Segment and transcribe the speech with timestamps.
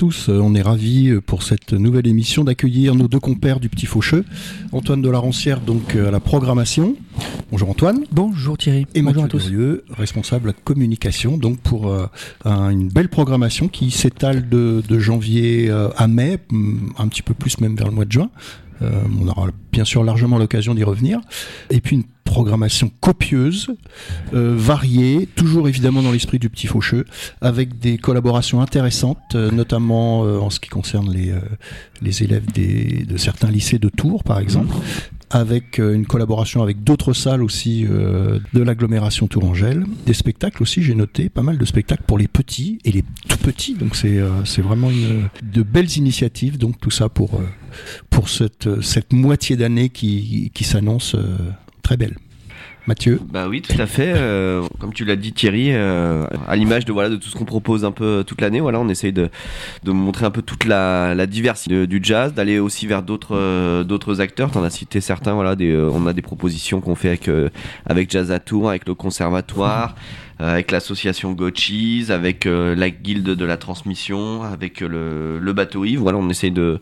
[0.00, 3.68] Tous, euh, on est ravis euh, pour cette nouvelle émission d'accueillir nos deux compères du
[3.68, 4.24] Petit Faucheux,
[4.72, 6.96] Antoine de la Roncière donc euh, à la programmation.
[7.50, 8.04] Bonjour Antoine.
[8.10, 8.86] Bonjour Thierry.
[8.94, 9.50] Et Bonjour Mathieu à tous.
[9.50, 12.06] Durieux, responsable communication, donc pour euh,
[12.46, 17.34] un- une belle programmation qui s'étale de, de janvier à mai, hum, un petit peu
[17.34, 18.30] plus même vers le mois de juin.
[18.80, 18.88] Euh,
[19.22, 21.20] on aura bien sûr largement l'occasion d'y revenir.
[21.68, 23.74] Et puis une programmation copieuse,
[24.34, 27.04] euh, variée, toujours évidemment dans l'esprit du petit faucheux,
[27.40, 31.34] avec des collaborations intéressantes, euh, notamment euh, en ce qui concerne les,
[32.00, 34.72] les élèves des, de certains lycées de Tours, par exemple,
[35.30, 41.28] avec une collaboration avec d'autres salles aussi de l'agglomération Tourangelle, des spectacles aussi, j'ai noté,
[41.28, 44.90] pas mal de spectacles pour les petits et les tout petits, donc c'est c'est vraiment
[44.90, 47.40] une, de belles initiatives, donc tout ça pour,
[48.08, 51.16] pour cette, cette moitié d'année qui, qui s'annonce
[51.82, 52.16] très belle.
[52.86, 53.20] Mathieu?
[53.30, 54.12] Bah oui, tout à fait.
[54.16, 57.44] euh, comme tu l'as dit Thierry, euh, à l'image de voilà de tout ce qu'on
[57.44, 59.28] propose un peu toute l'année, voilà, on essaye de,
[59.86, 64.50] montrer un peu toute la, diversité du jazz, d'aller aussi vers d'autres euh, d'autres acteurs.
[64.50, 67.50] T'en as cité certains, voilà, euh, on a des propositions qu'on fait avec euh,
[68.08, 69.94] Jazz à Tours, avec le conservatoire.
[69.94, 75.84] euh, avec l'association Gotchis, avec euh, la guilde de la transmission, avec euh, le, bateau
[75.84, 76.80] Yves, voilà, on essaye de,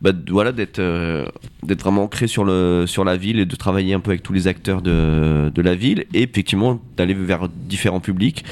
[0.00, 1.26] bah, voilà, d'être euh,
[1.62, 4.32] d'être vraiment ancré sur le sur la ville et de travailler un peu avec tous
[4.32, 6.04] les acteurs de, de la ville.
[6.14, 8.44] Et effectivement d'aller vers différents publics.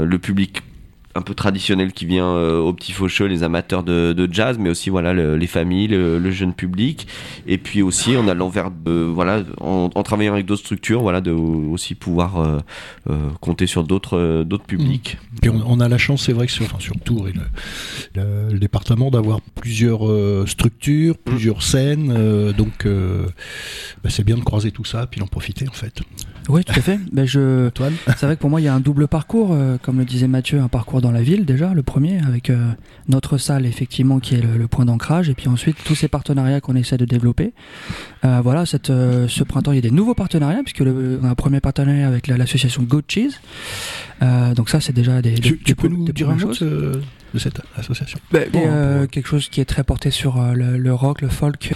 [0.00, 0.62] Euh, le public
[1.16, 4.68] un peu traditionnel qui vient euh, au petit faucheux les amateurs de, de jazz mais
[4.70, 7.06] aussi voilà le- les familles le, le jeune public.
[7.46, 11.30] Et puis aussi en allant vers voilà en, en travaillant avec d'autres structures voilà de
[11.30, 12.58] aussi pouvoir euh,
[13.10, 15.18] euh, compter sur d'autres d'autres publics.
[15.40, 18.50] Puis on, on a la chance, c'est vrai que sur, enfin, sur Tours et le,
[18.50, 20.02] le- département d'avoir plusieurs
[20.48, 25.72] structures, plusieurs scènes, donc bah, c'est bien de croiser tout ça, puis d'en profiter en
[25.72, 26.00] fait.
[26.48, 26.98] Oui, tout à fait.
[27.12, 27.70] Ben, je...
[28.16, 30.26] C'est vrai que pour moi, il y a un double parcours, euh, comme le disait
[30.28, 32.70] Mathieu, un parcours dans la ville déjà, le premier, avec euh,
[33.08, 36.60] notre salle effectivement qui est le, le point d'ancrage, et puis ensuite tous ces partenariats
[36.60, 37.52] qu'on essaie de développer.
[38.24, 41.26] Euh, voilà, cette, euh, ce printemps, il y a des nouveaux partenariats, puisque le, on
[41.26, 43.38] a un premier partenariat avec la- l'association Goat Cheese.
[44.24, 46.34] Euh, donc ça, c'est déjà des, des- Tu, tu des peux nous des dire un
[46.36, 46.64] mot de, ce-
[47.34, 48.18] de cette association?
[48.32, 51.28] Bon, euh, pour- quelque chose qui est très porté sur euh, le, le rock, le
[51.28, 51.72] folk,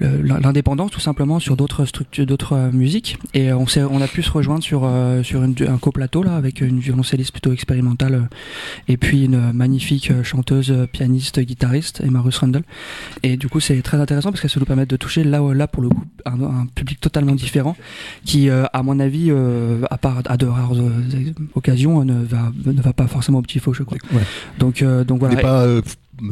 [0.00, 3.18] l'indépendance tout simplement sur d'autres structures, d'autres euh, musiques.
[3.34, 3.56] Et euh,
[3.90, 7.32] on a pu se rejoindre sur euh, sur une- un coplateau là avec une violoncelliste
[7.32, 8.20] plutôt expérimentale euh,
[8.88, 12.62] et puis une magnifique euh, chanteuse, euh, pianiste, guitariste, Emma Russ Rundle.
[13.22, 15.52] Et du coup c'est très intéressant parce qu'elle se nous permet de toucher là où-
[15.52, 17.76] là pour le coup un, un public totalement différent
[18.24, 20.90] qui euh, à mon avis euh, à part à de rares euh,
[21.54, 23.98] occasions ne va ne va pas forcément au petit faucheux quoi.
[24.12, 24.22] Ouais.
[24.58, 25.34] Donc donc On voilà.
[25.36, 25.82] n'est pas euh,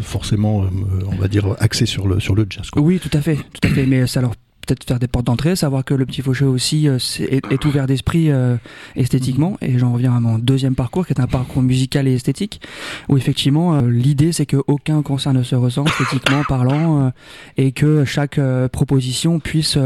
[0.01, 0.69] forcément, euh,
[1.11, 2.71] on va dire, axé sur le, sur le jazz.
[2.71, 2.83] Quoi.
[2.83, 3.87] Oui, tout à fait, tout à fait.
[3.87, 4.33] Mais ça leur
[4.67, 7.87] peut-être faire des portes d'entrée, savoir que le petit faucheux aussi euh, est, est ouvert
[7.87, 8.57] d'esprit euh,
[8.97, 9.59] esthétiquement.
[9.61, 12.63] Et j'en reviens à mon deuxième parcours, qui est un parcours musical et esthétique,
[13.11, 17.13] où effectivement euh, l'idée c'est que aucun concert ne se ressent esthétiquement parlant,
[17.59, 18.41] et que chaque
[18.73, 19.79] proposition puisse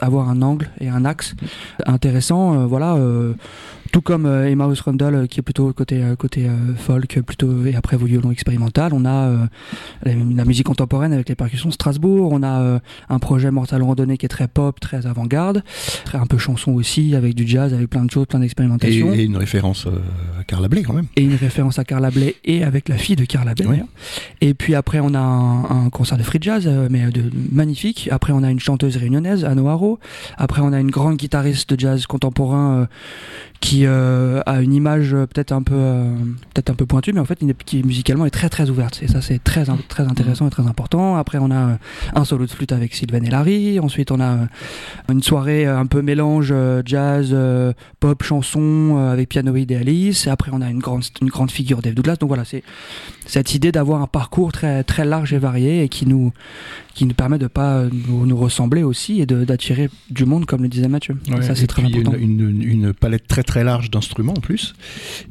[0.00, 1.34] avoir un angle et un axe
[1.84, 2.58] intéressant.
[2.62, 2.96] euh, voilà.
[3.92, 7.64] Tout comme euh, Emmaus Rundle euh, qui est plutôt côté euh, côté euh, folk plutôt
[7.66, 9.46] et après violon expérimental on a euh,
[10.04, 12.78] la, musique contemporaine avec les percussions Strasbourg on a euh,
[13.08, 15.62] un projet Mortal Randonnée qui est très pop très avant-garde
[16.04, 19.24] très un peu chanson aussi avec du jazz avec plein de choses plein d'expérimentations et
[19.24, 19.98] une référence euh,
[20.40, 21.06] à Carla Bley quand même.
[21.16, 23.66] et une référence à Carla Bley et avec la fille de Carla Bley.
[23.68, 23.82] Oui.
[24.40, 28.08] Et puis après, on a un, un concert de free jazz, euh, mais de magnifique.
[28.10, 29.98] Après, on a une chanteuse réunionnaise, Anno Haro.
[30.36, 32.86] Après, on a une grande guitariste de jazz contemporain euh,
[33.60, 36.04] qui qui a une image peut-être un peu
[36.54, 39.00] peut-être un peu pointue, mais en fait qui musicalement est très très ouverte.
[39.02, 41.16] Et ça c'est très très intéressant et très important.
[41.16, 41.78] Après on a
[42.14, 43.80] un solo de flûte avec Sylvain et Larry.
[43.80, 44.48] Ensuite on a
[45.10, 47.36] une soirée un peu mélange jazz,
[48.00, 50.26] pop, chanson avec pianoïde et Alice.
[50.26, 52.16] Et après on a une grande une grande figure Dave Douglas.
[52.16, 52.62] Donc voilà c'est
[53.26, 56.32] cette idée d'avoir un parcours très très large et varié et qui nous
[56.94, 60.88] qui nous permet de pas nous, ressembler aussi et d'attirer du monde comme le disait
[60.88, 61.16] Mathieu.
[61.40, 62.14] ça c'est très important.
[62.14, 64.74] Une, une, palette très très large d'instruments en plus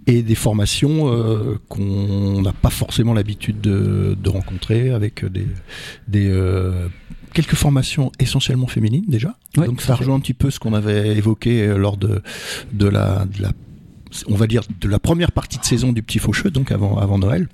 [0.07, 5.47] et des formations euh, qu'on n'a pas forcément l'habitude de, de, rencontrer avec des,
[6.07, 6.87] des euh,
[7.33, 9.37] quelques formations essentiellement féminines déjà.
[9.55, 12.21] Donc ça rejoint un petit peu ce qu'on avait évoqué euh, lors de,
[12.73, 13.51] de, la, de la
[14.27, 17.17] on va dire de la première partie de saison du Petit Faucheux, donc avant, avant
[17.17, 17.47] Noël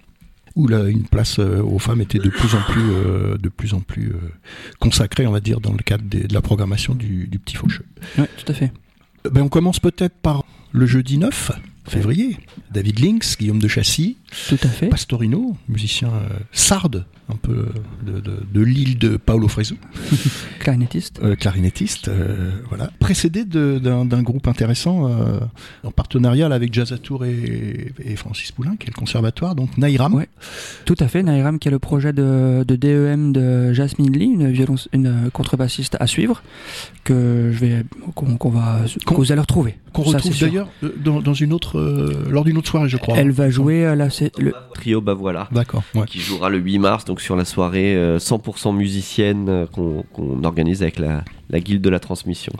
[0.57, 3.79] où une place euh, aux femmes était de plus en plus, euh, de plus en
[3.79, 4.31] plus euh,
[4.79, 7.85] consacrée, on va dire, dans le cadre de la programmation du, Petit Faucheux.
[8.17, 8.71] Oui, tout à fait.
[9.31, 11.51] Ben, on commence peut-être par le jeudi 9
[11.85, 12.37] février.
[12.71, 14.17] David Lynx, Guillaume de Chassis,
[14.49, 14.87] Tout à fait.
[14.87, 16.11] Pastorino, musicien
[16.51, 17.67] sarde, un peu
[18.05, 19.75] de, de, l'île de Paolo Fresu.
[20.59, 21.19] clarinettiste.
[21.21, 22.89] Euh, clarinettiste, euh, voilà.
[22.99, 25.39] Précédé d'un groupe intéressant euh,
[25.83, 30.13] en partenariat avec Jazz Tour et, et, Francis Poulain, qui est le conservatoire, donc Naïram.
[30.13, 30.29] Ouais,
[30.85, 31.21] tout à fait.
[31.21, 35.97] Naïram, qui est le projet de, de DEM de Jasmine Lee, une, violence, une contrebassiste
[35.99, 36.41] à suivre,
[37.03, 37.83] que je vais,
[38.15, 39.77] qu'on va, que vous allez retrouver.
[39.91, 40.69] Qu'on retrouve d'ailleurs
[41.03, 41.79] dans, dans, une autre,
[42.29, 43.17] lors d'une autre soirée, je crois.
[43.17, 44.09] Elle va jouer à la,
[44.39, 45.47] le trio, bah voilà.
[45.51, 45.83] D'accord.
[45.95, 46.05] Ouais.
[46.05, 50.81] Qui jouera le 8 mars, donc sur la soirée 100% euh, musicienne euh, qu'on organise
[50.81, 52.53] avec la, la, guilde de la transmission.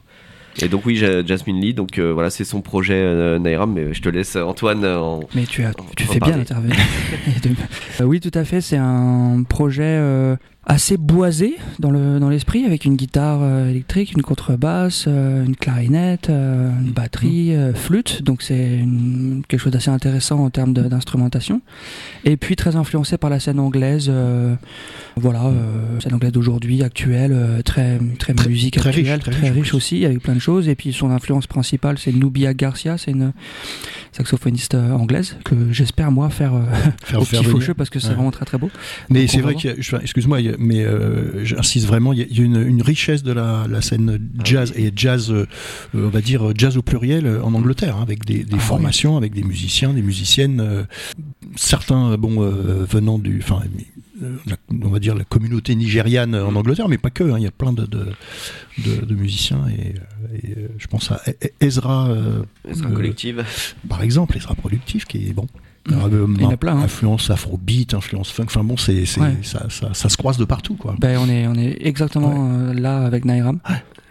[0.62, 4.02] Et donc oui, Jasmine Lee, donc euh, voilà, c'est son projet euh, Naira, mais je
[4.02, 4.86] te laisse Antoine.
[4.86, 6.76] En, mais tu, as, tu fais bien d'intervenir.
[8.02, 10.02] oui, tout à fait, c'est un projet
[10.68, 15.56] assez boisé dans le dans l'esprit avec une guitare euh, électrique, une contrebasse, euh, une
[15.56, 17.74] clarinette, euh, une batterie, mm.
[17.74, 18.22] flûte.
[18.22, 18.86] Donc c'est
[19.48, 21.62] quelque chose d'assez intéressant en termes d'instrumentation.
[22.26, 24.12] Et puis très influencé par la scène anglaise,
[25.16, 25.52] voilà,
[26.02, 30.68] scène anglaise d'aujourd'hui, actuelle, très très, musique actuelle, très, riche, aussi avec plein de choses.
[30.68, 33.32] Et puis son influence principale, c'est Nubia Garcia, c'est une
[34.12, 36.54] saxophoniste anglaise que j'espère moi faire,
[37.04, 38.70] faire au petit faucheux parce que c'est vraiment très très beau.
[39.10, 39.70] Mais c'est vrai que,
[40.02, 44.92] excuse-moi, mais euh, j'insiste vraiment, il y, a une, richesse de la, scène jazz et
[44.96, 45.46] jazz, euh,
[45.94, 49.44] on va dire jazz au pluriel en Angleterre, hein, avec des, ah formations, avec des
[49.44, 50.84] musiciens, des musiciennes, euh,
[51.56, 53.62] certains bon venant du, enfin
[54.84, 57.24] on va dire la communauté nigériane en Angleterre, mais pas que.
[57.24, 59.96] Hein, il y a plein de, de, musiciens et,
[60.78, 62.16] je pense à e-, Ezra,
[62.68, 63.44] Ezra Collective,
[63.88, 65.48] par exemple, Ezra Productif, qui est bon.
[65.90, 66.78] Il y en a plein.
[66.78, 66.84] Hein.
[66.84, 68.46] Influence afrobeat, influence funk.
[68.48, 70.96] Enfin bon, c'est, ça, ça, ça, se croise de partout, quoi.
[71.00, 73.60] Ben, on est, on est exactement euh, là avec Nairam.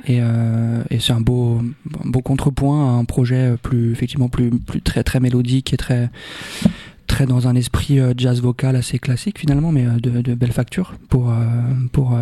[0.07, 1.61] Et, euh, et c'est un beau,
[2.05, 6.11] beau contrepoint à un projet plus, effectivement, plus, plus très, très mélodique et très,
[7.07, 10.95] très dans un esprit euh, jazz vocal assez classique finalement, mais de, de belle facture
[11.09, 11.33] pour,
[11.93, 12.17] pour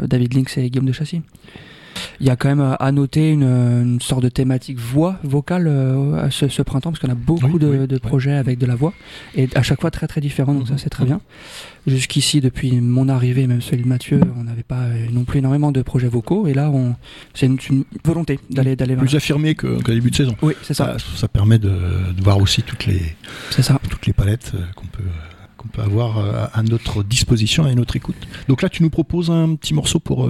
[0.00, 1.22] David Lynx et Guillaume de Chassis.
[2.20, 5.66] Il y a quand même euh, à noter une, une sorte de thématique voix vocale
[5.66, 8.92] euh, ce, ce, printemps, parce qu'on a beaucoup de, de, projets avec de la voix,
[9.34, 11.20] et à chaque fois très très différents, donc ça c'est très bien.
[11.86, 15.72] Jusqu'ici, depuis mon arrivée, même celui de Mathieu, on n'avait pas euh, non plus énormément
[15.72, 16.94] de projets vocaux, et là, on,
[17.34, 20.36] c'est une, une, volonté d'aller d'aller plus affirmé qu'au début de saison.
[20.42, 20.96] Oui, c'est ça.
[21.16, 21.28] ça.
[21.28, 23.00] permet de, de, voir aussi toutes les
[23.50, 23.78] ça.
[23.88, 25.02] toutes les palettes qu'on peut
[25.56, 26.18] qu'on peut avoir
[26.54, 28.16] à notre disposition et à notre écoute.
[28.48, 30.28] Donc là, tu nous proposes un petit morceau pour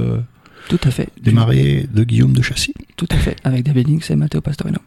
[0.68, 1.08] tout à fait.
[1.20, 2.74] Démarré de Guillaume de Chassis.
[2.96, 4.78] Tout à fait, avec David Links et Matteo Pastorino.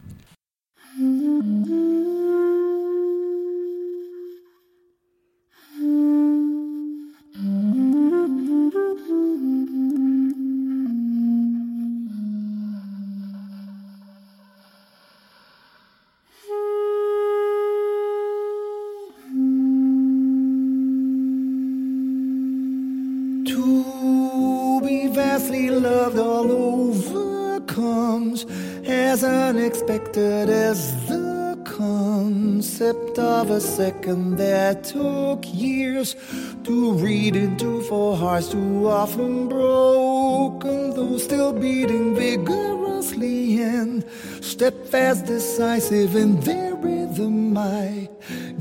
[32.94, 36.16] Concept of a second that took years
[36.64, 44.04] to read into for hearts too often broken, though still beating vigorously and
[44.40, 47.56] steadfast, decisive in their rhythm.
[47.56, 48.08] I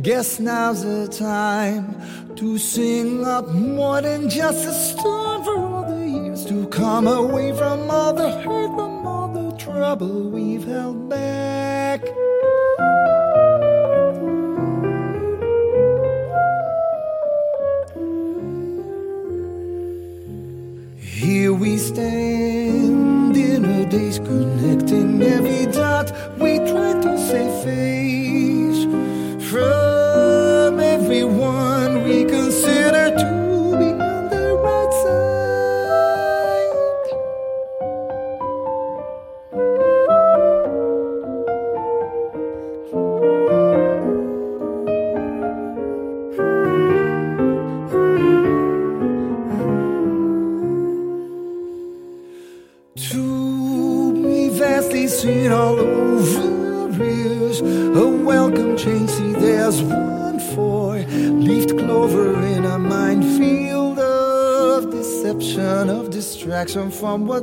[0.01, 1.95] guess now's the time
[2.35, 7.55] to sing up more than just a storm for all the years to come away
[7.55, 12.01] from all the hurt, from all the trouble we've held back.
[67.03, 67.42] From what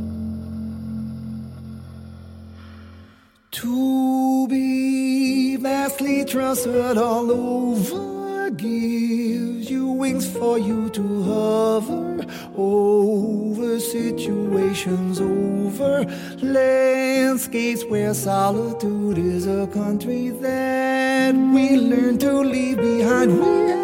[3.51, 15.19] To be vastly transferred all over gives you wings for you to hover over situations,
[15.19, 16.05] over
[16.41, 23.80] landscapes where solitude is a country that we learn to leave behind.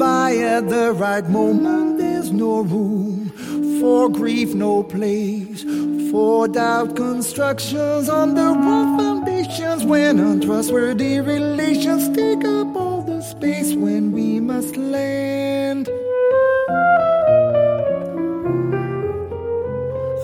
[0.00, 1.98] Goodbye at the right moment.
[1.98, 3.28] There's no room
[3.80, 5.62] for grief, no place
[6.10, 6.96] for doubt.
[6.96, 14.40] Constructions on the wrong foundations when untrustworthy relations take up all the space when we
[14.40, 15.86] must land.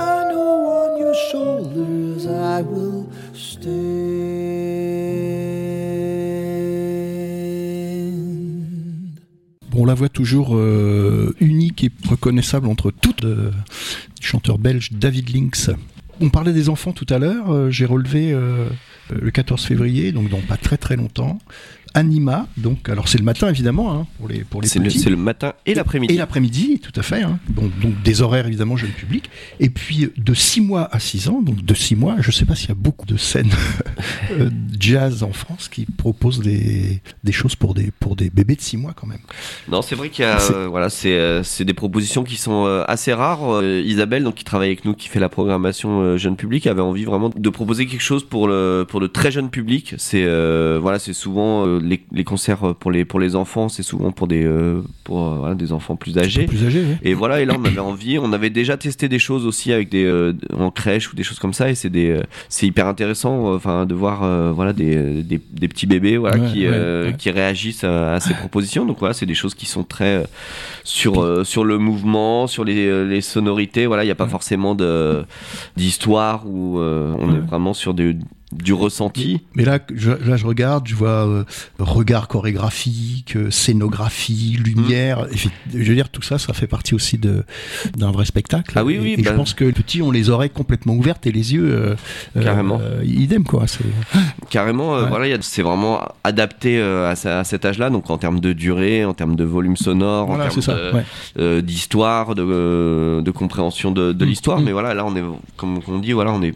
[0.01, 3.96] I know on your shoulders I will stand.
[9.87, 13.25] On la voit toujours euh, unique et reconnaissable entre toutes.
[13.25, 13.53] euh,
[14.21, 15.71] du chanteur belge David Lynx.
[16.21, 17.53] On parlait des enfants tout à l'heure.
[17.53, 18.67] euh, J'ai relevé euh,
[19.13, 21.39] euh, le 14 février, donc dans pas très très longtemps.
[21.97, 25.09] Anima, donc alors c'est le matin évidemment hein, pour les pour les C'est le, c'est
[25.11, 26.13] le matin et l'après-midi.
[26.15, 27.23] Et l'après-midi, tout à fait.
[27.23, 27.39] hein.
[27.49, 27.73] Donc
[28.05, 29.31] des horaires évidemment jeune public.
[29.61, 32.55] Et puis de 6 mois à 6 ans, donc de 6 mois, je sais pas
[32.55, 33.51] s'il y a beaucoup de scènes
[34.33, 38.61] euh, jazz en France qui proposent des, des choses pour des, pour des bébés de
[38.61, 39.19] 6 mois quand même.
[39.69, 42.37] Non, c'est vrai qu'il y a, C'est- euh, voilà, c'est euh, c'est des propositions qui
[42.37, 43.55] sont euh, assez rares.
[43.57, 46.83] Euh, Isabelle, donc qui travaille avec nous, qui fait la programmation euh, jeune public, avait
[46.83, 49.95] envie vraiment de proposer quelque chose pour le pour le très jeune public.
[49.97, 53.83] C'est euh, voilà, c'est souvent euh, les, les concerts pour les pour les enfants, c'est
[53.83, 56.47] souvent pour des euh, pour euh, voilà, des enfants plus âgés.
[56.47, 56.97] Plus âgés, oui.
[57.03, 59.89] Et voilà, et là on avait envie, on avait déjà testé des choses aussi avec
[59.89, 63.55] des euh, en crèche ou des choses comme ça, et c'est des c'est hyper intéressant,
[63.55, 67.15] enfin de voir voilà des, des des petits bébés voilà Ouais, qui ouais, ouais.
[67.17, 68.85] qui réagissent à, à ces propositions.
[68.85, 70.25] Donc voilà, c'est des choses qui sont très
[70.85, 73.87] sur sur le mouvement, sur les les sonorités.
[73.87, 74.77] Voilà, il n'y a pas forcément
[75.77, 78.19] d'histoire où on est vraiment sur du
[78.63, 79.41] du ressenti.
[79.55, 81.45] Mais là, je, là, je regarde, je vois euh,
[81.79, 85.27] regard chorégraphique, euh, scénographie, lumière.
[85.31, 87.45] Puis, je veux dire, tout ça, ça fait partie aussi de
[87.97, 88.73] d'un vrai spectacle.
[88.77, 91.27] Ah oui, Et- oui, Et, je pense que les petits ont les oreilles complètement ouvertes
[91.27, 91.67] et les yeux.
[92.37, 92.81] euh, Carrément.
[93.05, 93.67] idem, quoi.
[93.67, 93.85] C'est
[94.51, 95.09] Carrément, Ouais.
[95.09, 99.37] voilà, c'est vraiment adapté à, à cet âge-là, donc en termes de durée, en termes
[99.37, 101.03] de volume sonore, voilà, en termes
[101.39, 101.63] ouais.
[101.63, 104.29] d'histoire, de, de compréhension de, de Mm.
[104.29, 104.61] l'histoire.
[104.61, 104.65] Mm.
[104.65, 105.23] Mais voilà, là, on est,
[105.57, 106.55] comme on dit, voilà, on est,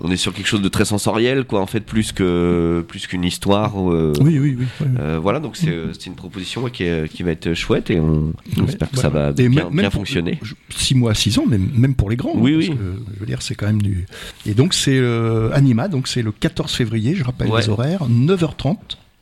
[0.00, 3.24] on est sur quelque chose de très sensoriel, quoi, en fait, plus que, plus qu'une
[3.24, 3.72] histoire.
[3.92, 4.66] euh, Oui, oui, oui.
[4.80, 4.86] ouais.
[5.00, 8.00] euh, voilà, donc c'est, c'est une proposition ouais, qui, est- qui va être chouette et
[8.00, 9.08] on, on Ouais, espère que voilà.
[9.10, 10.38] ça va bien, même- bien même fonctionner.
[10.70, 12.32] 6 mois, 6 ans, mais même pour les grands.
[12.36, 12.66] Oui, hein, oui.
[12.68, 14.06] parce que, je veux dire, c'est quand même du.
[14.46, 17.60] Et donc, c'est euh, Anima, donc c'est le 14 février, je rappelle Ouais.
[17.62, 18.76] les horaires, 9h30,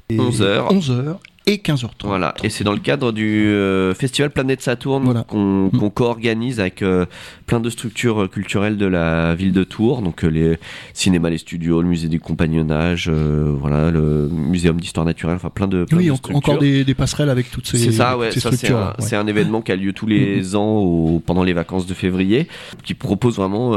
[0.09, 0.69] et 11h.
[0.73, 1.17] 11h
[1.49, 1.91] et 15h30.
[2.05, 5.23] Voilà, et c'est dans le cadre du euh, festival Planète Saturne Voilà.
[5.23, 7.07] qu'on qu'on co-organise avec euh,
[7.47, 10.59] plein de structures euh, culturelles de la ville de Tours, donc euh, les
[10.93, 15.85] cinémas, les studios, le musée du compagnonnage, voilà, le muséum d'histoire naturelle, enfin plein de,
[15.85, 16.37] plein Oui, de en- structures.
[16.39, 18.31] encore des, des passerelles avec toutes ces, C'est ça, ouais.
[18.33, 19.15] c'est un, ouais.
[19.15, 22.49] un événement qui a lieu tous les ans au- pendant les vacances de février,
[22.83, 23.71] qui propose vraiment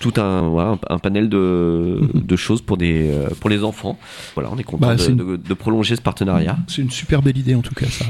[0.00, 2.22] tout un, voilà, un, un panel de, Mhm.
[2.22, 3.98] de choses pour des, pour les enfants.
[4.34, 6.56] Voilà, on est content Bah, de, une- prolonger ce partenariat.
[6.68, 8.04] C'est une super belle idée en tout cas ça.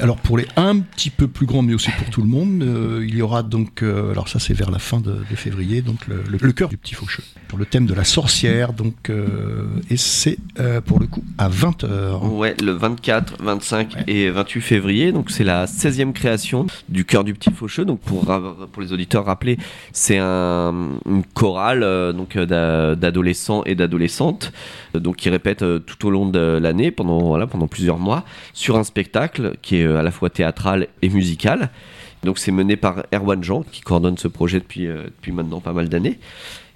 [0.00, 3.04] Alors pour les un petit peu plus grands, mais aussi pour tout le monde, euh,
[3.06, 6.06] il y aura donc, euh, alors ça c'est vers la fin de, de février, donc
[6.08, 9.66] le, le, le cœur du petit faucheux, pour le thème de la sorcière, donc euh,
[9.90, 10.38] et c'est
[10.86, 12.26] pour le coup à 20h.
[12.28, 14.04] Ouais, le 24, 25 Ouais.
[14.06, 15.12] et 28 février.
[15.12, 17.84] Donc c'est la 16e création du cœur du petit faucheux.
[17.84, 18.24] Donc pour
[18.72, 19.58] pour les auditeurs rappeler,
[19.92, 21.80] c'est un une chorale
[22.14, 24.52] donc d'a- d'adolescents et d'adolescentes
[24.94, 28.76] donc qui répètent euh, tout au long de l'année pendant voilà pendant plusieurs mois sur
[28.76, 31.70] un spectacle qui est à la fois théâtral et musical.
[32.24, 35.72] Donc c'est mené par Erwan Jean qui coordonne ce projet depuis euh, depuis maintenant pas
[35.72, 36.18] mal d'années.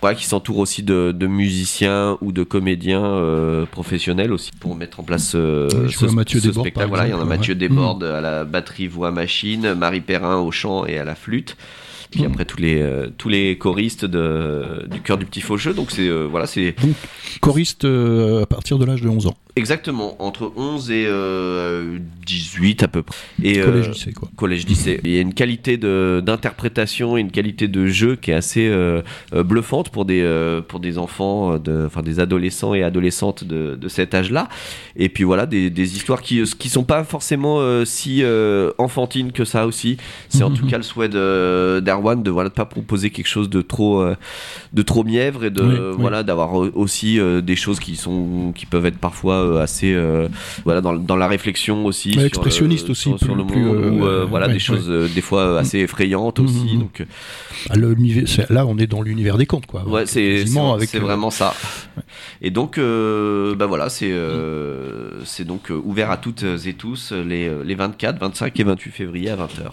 [0.00, 5.00] Voilà, qui s'entoure aussi de, de musiciens ou de comédiens euh, professionnels aussi pour mettre
[5.00, 6.88] en place euh, ce, Mathieu ce Desbordes, spectacle.
[6.88, 7.54] Voilà, il y en a Mathieu.
[7.54, 11.56] Desbordes à la batterie, voix, machine, Marie Perrin au chant et à la flûte.
[12.10, 12.26] Puis Mm.
[12.26, 15.74] après tous les euh, tous les choristes de, du cœur du petit faucheux.
[15.74, 16.74] Donc c'est euh, voilà, c'est
[17.40, 22.82] Choriste euh, à partir de l'âge de 11 ans, exactement entre 11 et euh, 18
[22.82, 23.16] à peu près.
[23.42, 24.28] Et euh, collège lycée quoi.
[24.36, 25.00] collège lycée.
[25.04, 28.66] Il y a une qualité de d'interprétation et une qualité de jeu qui est assez
[28.66, 33.44] euh, euh, bluffante pour des euh, pour des enfants de enfin des adolescents et adolescentes
[33.44, 34.48] de, de cet âge-là.
[34.96, 38.24] Et puis voilà des, des histoires qui qui sont pas forcément si
[38.78, 39.98] enfantines que ça aussi.
[40.30, 43.48] C'est en tout cas le souhait de d'Erwan de voilà de pas proposer quelque chose
[43.50, 44.04] de trop
[44.72, 45.96] de trop mièvre et de Oui, oui.
[45.98, 50.28] voilà d'avoir aussi des choses qui sont qui peuvent être parfois euh, assez euh,
[50.64, 54.20] voilà dans, dans la réflexion aussi Ouais, expressionniste euh, aussi, sur, le plus, monde euh,
[54.22, 56.78] ouais, voilà ouais, des choses des fois euh, assez effrayantes aussi Mhm.
[56.80, 57.04] donc
[57.70, 57.74] Ah,
[58.50, 59.86] là on est dans l'univers des contes quoi.
[59.86, 60.44] ouais c'est
[60.98, 61.54] vraiment ça
[62.42, 64.12] et donc bah voilà c'est
[65.24, 69.36] c'est donc ouvert à toutes et tous les, les 24 25 et 28 février à
[69.36, 69.70] 20h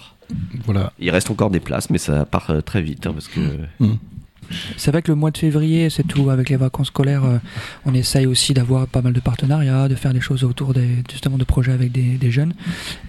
[0.66, 0.94] Voilà.
[1.00, 3.40] il reste encore des places mais ça part très vite hein, parce que
[4.78, 6.30] C'est vrai que le mois de février, c'est tout.
[6.30, 7.38] Avec les vacances scolaires, euh,
[7.86, 10.74] on essaye aussi d'avoir pas mal de partenariats, de faire des choses autour
[11.10, 12.54] justement de projets avec des, jeunes.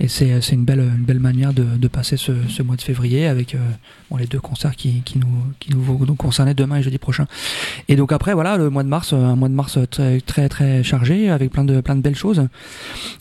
[0.01, 3.55] Et c'est c'est une belle, une belle manière de, passer ce, mois de février avec
[3.55, 3.59] euh,
[4.19, 5.27] les deux concerts qui, nous,
[5.61, 7.27] qui nous concerner demain et jeudi prochain.
[7.89, 10.49] Et donc après, voilà, le mois de mars, euh, un mois de mars très, très,
[10.49, 12.49] très chargé avec plein de, plein de belles choses.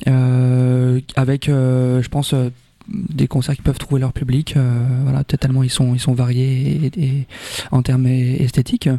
[0.07, 2.49] Euh, avec, euh, je pense, euh,
[2.87, 6.79] des concerts qui peuvent trouver leur public, euh, voilà, tellement ils sont, ils sont variés
[6.95, 7.27] et, et-
[7.71, 8.89] en termes esthétiques.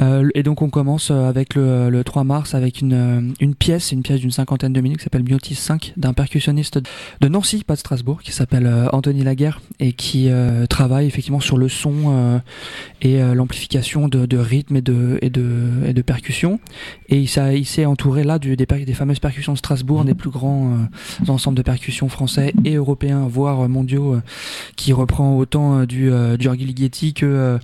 [0.00, 3.92] Euh, et donc on commence avec le, le 3 mars avec une, euh, une pièce,
[3.92, 6.80] une pièce d'une cinquantaine de minutes qui s'appelle Biotis 5 d'un percussionniste
[7.20, 11.40] de Nancy, pas de Strasbourg, qui s'appelle euh, Anthony Laguerre et qui euh, travaille effectivement
[11.40, 12.38] sur le son euh,
[13.02, 15.46] et euh, l'amplification de, de rythme et de, et de,
[15.86, 16.60] et de percussion.
[17.08, 20.14] Et il s'est il s'est entouré là du, des, des fameuses percussions de Strasbourg, des
[20.14, 24.22] plus grands euh, ensembles de percussions français et européens, voire euh, mondiaux, euh,
[24.76, 27.58] qui reprend autant euh, du Giorgi Ligeti que,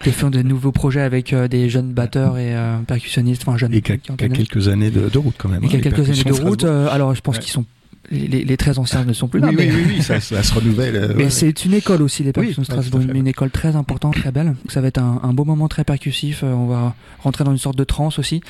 [0.00, 2.54] que font de nouveaux projets avec des jeunes batteurs et
[2.86, 3.96] percussionnistes, enfin jeunes Et qui a,
[4.28, 5.62] quelques années de, de route quand même.
[5.64, 6.64] et hein, a quelques années de route.
[6.64, 7.42] Alors je pense Ouais.
[7.42, 7.64] qu'ils sont
[8.10, 10.20] les, les- les très anciens ne sont plus là, oui, mais, oui, oui, oui, ça,
[10.20, 10.96] ça se renouvelle.
[10.96, 11.30] euh, mais ouais.
[11.30, 14.32] c'est une école aussi, les percussions Oui, de Strasbourg, fait, une école très importante, très
[14.32, 14.54] belle.
[14.68, 16.42] Ça va être un, un beau moment très percussif.
[16.42, 18.40] euh, on va rentrer dans une sorte de transe aussi,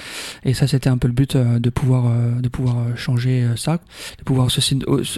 [0.45, 2.05] et ça, c'était un peu le but euh, de pouvoir
[2.41, 3.81] de pouvoir changer ça,
[4.19, 4.75] de pouvoir se, se-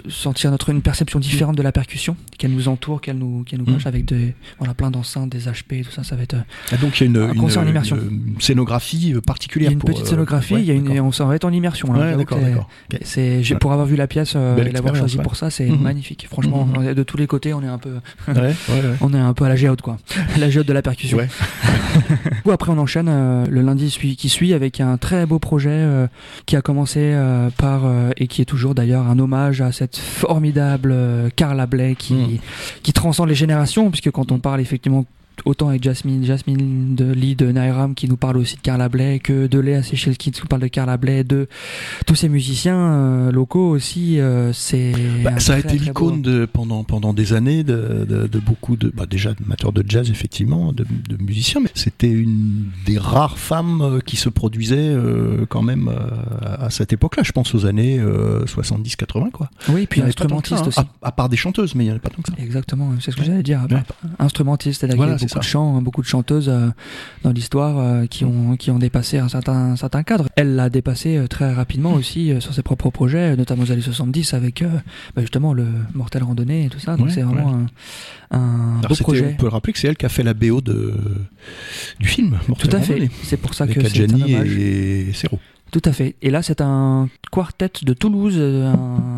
[0.09, 3.65] sentir notre une perception différente de la percussion, qu'elle nous entoure, qu'elle nous qu'elle nous
[3.69, 3.73] Mm.
[3.75, 6.35] coche avec des voilà plein d'enceintes, des HP, tout ça, ça va être.
[6.71, 7.95] Ah, donc il y a une, Un concert en une- immersion.
[7.97, 9.69] une scénographie euh, Il y particulière.
[9.69, 11.51] a une pour, petite scénographie, ouais, il y a une, on s'en va être en
[11.51, 11.91] immersion.
[11.93, 11.99] là.
[11.99, 12.69] Ouais, J'avoue d'accord, que c'est- d'accord.
[12.93, 12.99] Ok.
[13.03, 15.23] C'est, j'ai- pour avoir vu la pièce euh, et l'avoir expérience, choisi ouais.
[15.23, 15.79] pour ça, c'est Mhm.
[15.81, 16.27] magnifique.
[16.29, 16.93] Franchement, Mhm.
[16.93, 17.95] de tous les côtés, on est un peu,
[18.27, 18.53] Ouais,
[19.01, 19.97] on est un peu à la géode quoi,
[20.37, 21.17] la géode de la percussion.
[21.17, 21.27] Ouais.
[22.45, 26.07] Ou après on enchaîne euh, le lundi qui suit avec un très beau projet euh,
[26.45, 29.97] qui a commencé euh, par euh, et qui est toujours d'ailleurs un hommage à cette
[29.97, 32.37] formidable euh, Carla Bley qui Mhm.
[32.83, 35.05] qui transcende les générations puisque quand on parle effectivement
[35.45, 39.19] autant avec Jasmine, Jasmine de Lee de Nairam qui nous parle aussi de Carla Bley
[39.19, 41.47] que de Léa Sechelki qui nous parle de Carla Bley, de
[42.05, 44.19] tous ces musiciens euh, locaux aussi.
[44.19, 48.39] euh, c'est Bah, ça a été l'icône de, pendant, pendant des années de, de, de
[48.39, 52.97] beaucoup de, bah, déjà d'amateurs de jazz, effectivement, de, de musiciens, mais c'était une des
[52.97, 55.89] rares femmes euh, qui se produisaient euh, quand même
[56.41, 57.23] à cette époque-là.
[57.23, 59.49] Je pense aux années euh, 70-80, quoi.
[59.69, 60.67] Oui, puis que ça, instrumentiste hein.
[60.67, 60.79] aussi.
[60.79, 62.35] À, à part des chanteuses, mais il n'y en a pas tant que ça.
[62.41, 63.61] Exactement, c'est ce que j'allais dire.
[63.69, 63.77] Ouais.
[64.19, 66.69] Instrumentiste, c'est-à-dire Voilà, qu'il y a c'est beaucoup de chants, hein, beaucoup de chanteuses euh,
[67.23, 70.27] dans l'histoire euh, qui ont qui ont dépassé un certain un certain cadre.
[70.35, 73.81] Elle l'a dépassé euh, très rapidement aussi euh, sur ses propres projets, notamment aux années
[73.81, 74.69] 70 avec euh,
[75.15, 76.95] bah, justement le Mortel Randonnée et tout ça.
[76.95, 77.53] Donc Ouais, c'est vraiment
[78.31, 79.31] un, un Alors, beau projet.
[79.33, 80.93] On peut le rappeler que c'est elle qui a fait la BO de,
[81.99, 82.37] du film.
[82.45, 82.93] Tout Mortel à fait.
[82.93, 84.55] Randonnée, C'est pour ça que c'est un hommage.
[84.57, 85.39] et Serrault.
[85.71, 86.15] Tout à fait.
[86.21, 88.73] Et là, c'est un quartet de Toulouse, euh,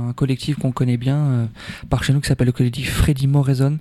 [0.09, 1.45] un collectif qu'on connaît bien euh,
[1.89, 3.79] par chez nous qui s'appelle le collectif Freddy Moraison.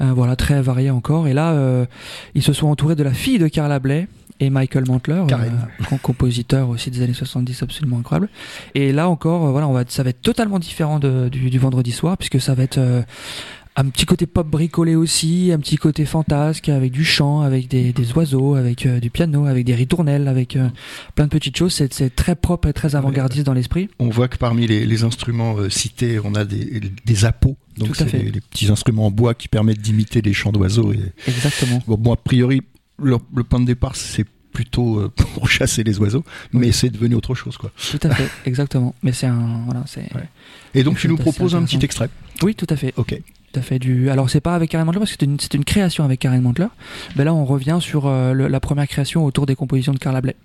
[0.00, 1.28] Euh, voilà, très varié encore.
[1.28, 1.86] Et là, euh,
[2.34, 4.08] ils se sont entourés de la fille de Carla Bley
[4.40, 5.22] et Michael Mantler,
[5.88, 8.28] com- compositeur aussi des années 70 absolument incroyable.
[8.74, 11.92] Et là encore, voilà, on va, ça va être totalement différent de- du, du vendredi
[11.92, 12.80] soir puisque ça va être
[13.74, 17.92] un petit côté pop bricolé aussi, un petit côté fantasque avec du chant, avec des,
[17.92, 20.68] des oiseaux, avec euh, du piano, avec des ritournelles, avec euh,
[21.14, 21.72] plein de petites choses.
[21.72, 23.88] C'est, c'est très propre et très avant-gardiste dans l'esprit.
[23.98, 27.56] On voit que parmi les, les instruments euh, cités, on a des, des appos.
[27.78, 30.92] Donc c'est les, les petits instruments en bois qui permettent d'imiter les chants d'oiseaux.
[30.92, 31.00] Et...
[31.26, 31.82] Exactement.
[31.86, 32.60] Bon, bon, a priori,
[33.02, 37.14] le, le point de départ, c'est plutôt euh, pour chasser les oiseaux, mais c'est devenu
[37.14, 37.56] autre chose.
[37.56, 37.70] quoi.
[37.90, 38.94] Tout à fait, exactement.
[39.02, 40.12] Mais c'est un, voilà, c'est.
[40.14, 40.28] Ouais.
[40.74, 42.08] Et donc tu nous proposes un petit extrait.
[42.42, 42.92] Oui, tout à fait.
[42.96, 43.20] Ok.
[43.52, 43.78] Tout à fait.
[43.78, 44.08] Du...
[44.08, 46.68] Alors c'est pas avec Karen Mantler parce que c'est une, création avec Karen Mantler.
[47.16, 50.20] Mais là on revient sur euh, le- la première création autour des compositions de Carla
[50.22, 50.36] Bley.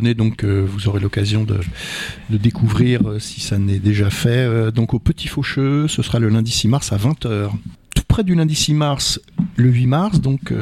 [0.00, 1.60] Donc euh, vous aurez l'occasion de,
[2.30, 6.28] découvrir, euh, si ça n'est déjà fait, euh, donc au Petit Faucheux, ce sera le
[6.28, 7.50] lundi 6 mars à 20h.
[7.94, 9.20] Tout près du lundi 6 mars,
[9.56, 10.54] le 8 mars, donc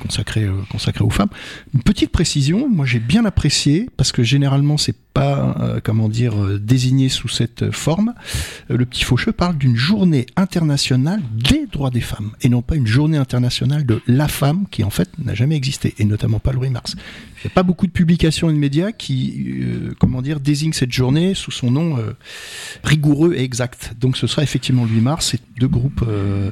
[0.00, 1.28] consacré, consacré aux femmes.
[1.72, 7.08] Une petite précision, moi j'ai bien apprécié, parce que généralement c'est pas, comment dire, désigné
[7.08, 8.12] sous cette forme.
[8.68, 12.86] Le Petit Faucheux parle d'une journée internationale des droits des femmes, et non pas une
[12.86, 16.60] journée internationale de la femme, qui en fait n'a jamais existé, et notamment pas le
[16.60, 16.96] 8 mars.
[17.44, 20.92] N'y a pas beaucoup de publications et de médias qui, euh, comment dire, désignent cette
[20.92, 22.12] journée sous son nom euh,
[22.82, 23.92] rigoureux et exact.
[24.00, 26.50] Donc ce sera effectivement le 8 mars, c'est deux groupes euh,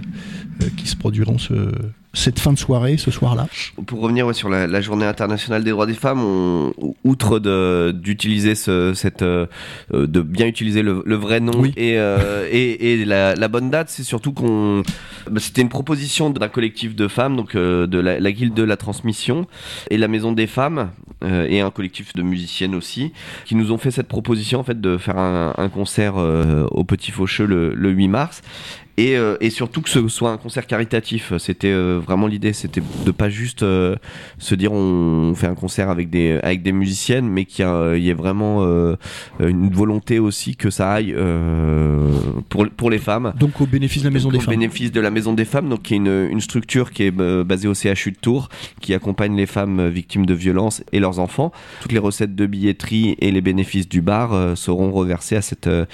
[0.77, 1.73] qui se produiront ce,
[2.13, 3.49] cette fin de soirée, ce soir-là.
[3.87, 6.73] Pour revenir ouais, sur la, la journée internationale des droits des femmes, on,
[7.05, 9.47] outre de- d'utiliser ce, cette, euh,
[9.93, 11.73] de bien utiliser le, le vrai nom Oui.
[11.77, 14.83] et, euh, et, et la, la bonne date, c'est surtout qu'on,
[15.31, 18.63] bah, c'était une proposition d'un collectif de femmes, donc euh, de la, la Guilde de
[18.63, 19.47] la Transmission
[19.91, 20.82] et la Maison des Femmes
[21.23, 23.13] euh, et un collectif de musiciennes aussi,
[23.45, 27.11] qui nous ont fait cette proposition en fait de faire un, concert euh, au Petit
[27.11, 28.43] Faucheux le, le 8 mars.
[28.97, 31.33] Et, euh, et surtout que ce soit un concert caritatif.
[31.39, 33.97] C'était euh, vraiment l'idée, c'était de pas juste euh,
[34.39, 38.05] se dire on fait un concert avec des avec des musiciennes, mais qu'il y, il
[38.05, 38.97] y ait vraiment euh,
[39.41, 42.11] une volonté aussi que ça aille euh,
[42.49, 43.33] pour pour les femmes.
[43.39, 44.55] Donc au bénéfice de la Maison Donc, des au Femmes.
[44.55, 47.45] bénéfice de la Maison des Femmes, donc qui est une, une structure qui est euh,
[47.45, 48.49] basée au CHU de Tours,
[48.81, 51.53] qui accompagne les femmes euh, victimes de violences et leurs enfants.
[51.81, 55.67] Toutes les recettes de billetterie et les bénéfices du bar euh, seront reversés à cette,
[55.67, 55.87] euh,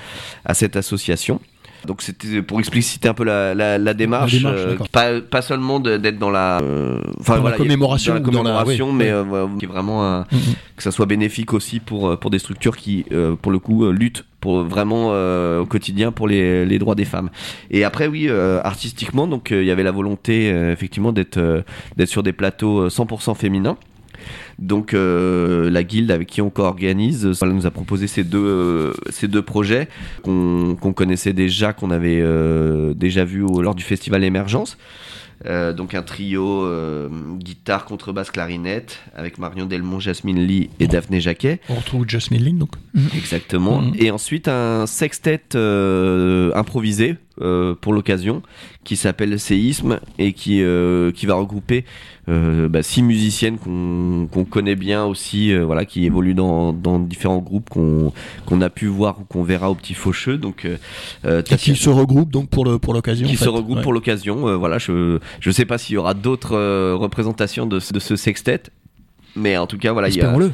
[0.45, 1.41] à cette association.
[1.87, 5.79] Donc c'était pour expliciter un peu la, la, la démarche, démarche, euh, pas, pas seulement
[5.81, 8.31] d'être dans la, euh, enfin Dans la voilà, il y a- commémoration dans la dans
[8.33, 9.29] la- commémoration, oui, mais oui.
[9.33, 10.39] euh, qui est vraiment un- Mhm.
[10.77, 13.85] que ça soit bénéfique aussi pour, euh, pour des structures qui, euh, pour le coup,
[13.85, 17.31] euh, luttent pour vraiment euh, au quotidien pour les, les droits des femmes.
[17.71, 21.39] Et après, oui, euh, artistiquement, donc euh, il y avait la volonté euh, effectivement d'être
[21.39, 21.63] euh,
[21.97, 23.77] d'être sur des plateaux euh, 100% féminins.
[24.59, 28.39] Donc euh, la guilde avec qui on co-organise euh, voilà, nous a proposé ces deux,
[28.45, 29.89] euh, ces deux projets
[30.23, 34.77] qu'on qu'on connaissait déjà, qu'on avait euh, déjà vu au- lors du festival Émergence.
[35.47, 41.21] Euh, donc un trio euh, guitare, contrebasse, clarinette avec Marion Delmont, Jasmine Lee et Daphné
[41.21, 41.61] Jacquet.
[41.69, 42.71] On retrouve Jasmine Lynn, donc.
[43.17, 43.81] Exactement.
[43.83, 43.95] Mhm.
[44.01, 48.43] Et ensuite un sextet euh, improvisé euh, pour l'occasion
[48.85, 51.85] qui s'appelle Séisme et qui, euh, qui va regrouper
[52.29, 56.99] euh, bah, six musiciennes qu'on qu'on connaît bien aussi, euh, voilà, qui évoluent dans, dans
[56.99, 58.13] différents groupes qu'on
[58.47, 60.37] qu'on a pu voir ou qu'on verra au Petit Faucheux.
[60.39, 60.67] Donc,
[61.45, 63.27] qui se regroupent donc pour le pour l'occasion.
[63.27, 63.45] qui en fait.
[63.45, 63.83] se regroupent Ouais.
[63.83, 64.49] pour l'occasion.
[64.49, 68.17] Euh, voilà, je je sais pas s'il y aura d'autres euh, représentations de, de ce
[68.17, 68.63] sextet.
[69.39, 70.53] Mais en tout cas, voilà, il y a, Espérons-le.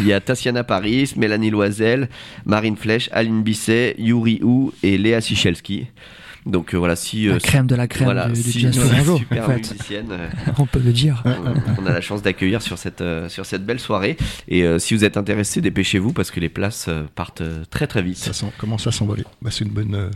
[0.00, 2.08] il y y a Tatiana Paris, Mélanie Loisel,
[2.44, 5.86] Marine Flèche, Aline Bisset, Yuri Hu et Léa Sichelski.
[6.46, 8.74] Donc euh, voilà, si, euh, La crème de la crème voilà, du, du si jazz
[8.76, 9.56] nos tourangeau, super en fait.
[9.58, 10.28] musiciennes, euh,
[10.58, 11.22] On peut le dire.
[11.26, 14.16] on, on a la chance d'accueillir sur cette euh, sur cette belle soirée.
[14.48, 18.00] Et euh, si vous êtes intéressé, dépêchez-vous parce que les places euh, partent très très
[18.00, 18.16] vite.
[18.16, 19.24] Ça sent- commence à s'envoler.
[19.42, 20.10] Bah, c'est une bonne, euh,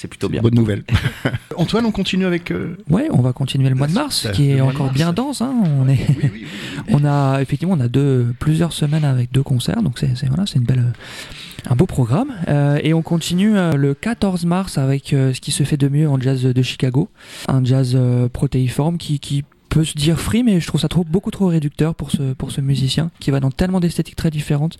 [0.00, 0.40] C'est plutôt bien.
[0.42, 0.84] bonne nouvelle.
[1.56, 2.52] Antoine, on continue avec.
[2.52, 4.94] euh, Ouais, on va continuer le mois de mars, qui est encore mars.
[4.94, 5.42] bien dense.
[5.42, 5.52] Hein.
[5.80, 6.46] On est, Oui, oui, oui, oui.
[6.92, 10.44] on a effectivement, on a deux, plusieurs semaines avec deux concerts, donc c'est, c'est- voilà,
[10.46, 12.32] c'est une belle, euh, un beau programme.
[12.46, 15.88] Euh, et on continue euh, le 14 mars avec euh, ce qui se fait de
[15.88, 17.08] mieux en jazz de Chicago,
[17.48, 21.04] un jazz euh, protéiforme qui, qui peut se dire free, mais je trouve ça trop,
[21.04, 24.78] beaucoup trop réducteur pour ce, pour ce musicien qui va dans tellement d'esthétiques très différentes,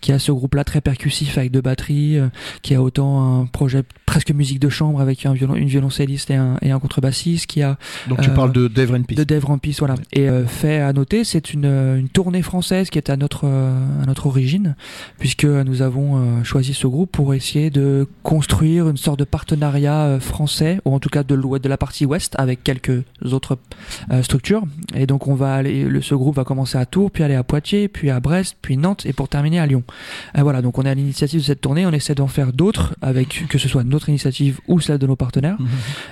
[0.00, 2.28] qui a ce groupe-là très percussif avec deux batteries, euh,
[2.62, 6.36] qui a autant un projet presque musique de chambre avec un violon, une violoncelliste et
[6.36, 9.14] un, et un contrebassiste, qui a Donc tu Euh, parles de Dave Renpy.
[9.14, 9.94] de Dave Rampis, voilà.
[10.12, 14.06] Et euh, fait à noter, c'est une, une tournée française qui est à notre, à
[14.06, 14.74] notre origine,
[15.18, 20.80] puisque nous avons choisi ce groupe pour essayer de construire une sorte de partenariat français,
[20.84, 23.58] ou en tout cas de la partie ouest, avec quelques autres
[24.22, 24.62] structures.
[24.94, 27.42] Et donc on va aller, le, ce groupe va commencer à Tours, puis aller à
[27.42, 29.82] Poitiers, puis à Brest, puis Nantes, et pour terminer à Lyon.
[30.36, 32.94] Et voilà, donc on est à l'initiative de cette tournée, on essaie d'en faire d'autres,
[33.02, 35.56] avec que ce soit notre initiative ou celle de nos partenaires.
[35.60, 35.68] Mhm.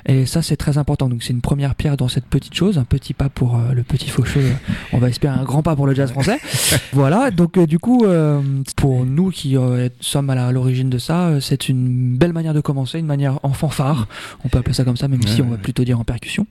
[0.07, 1.09] Et ça, c'est très important.
[1.09, 3.83] Donc, c'est une première pierre dans cette petite chose, un petit pas pour euh, le
[3.83, 4.41] petit faucheux.
[4.41, 6.39] euh, On va espérer un grand pas pour le jazz français.
[6.93, 7.31] voilà.
[7.31, 8.41] Donc, euh, du coup, euh,
[8.77, 9.57] pour nous qui
[10.01, 14.07] sommes à l'origine de ça, c'est une belle manière de commencer, une manière en fanfare.
[14.45, 15.59] On peut appeler ça comme ça, même Ouais, si on va ouais.
[15.59, 16.47] plutôt dire en percussion.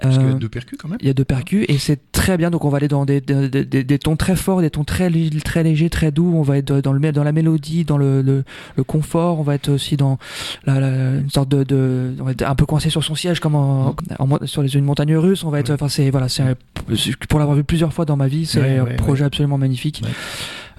[0.00, 0.98] Parce qu'il y a deux percus quand même.
[1.00, 2.50] il y a deux percus et c'est très bien.
[2.50, 5.10] Donc on va aller dans des, des, des- des tons très forts, des tons très
[5.44, 6.32] très légers, très doux.
[6.36, 8.44] On va être dans le dans la mélodie, dans le, le,
[8.76, 9.40] le confort.
[9.40, 10.18] On va être aussi dans
[10.66, 13.40] la, la- une sorte de, de on va être un peu coincé sur son siège
[13.40, 15.42] comme en, en mo- sur les, une montagne russe.
[15.44, 16.44] On va être enfin c'est voilà c'est
[17.28, 20.02] pour l'avoir vu plusieurs fois dans ma vie, c'est Ouais, un ouais, projet absolument magnifique.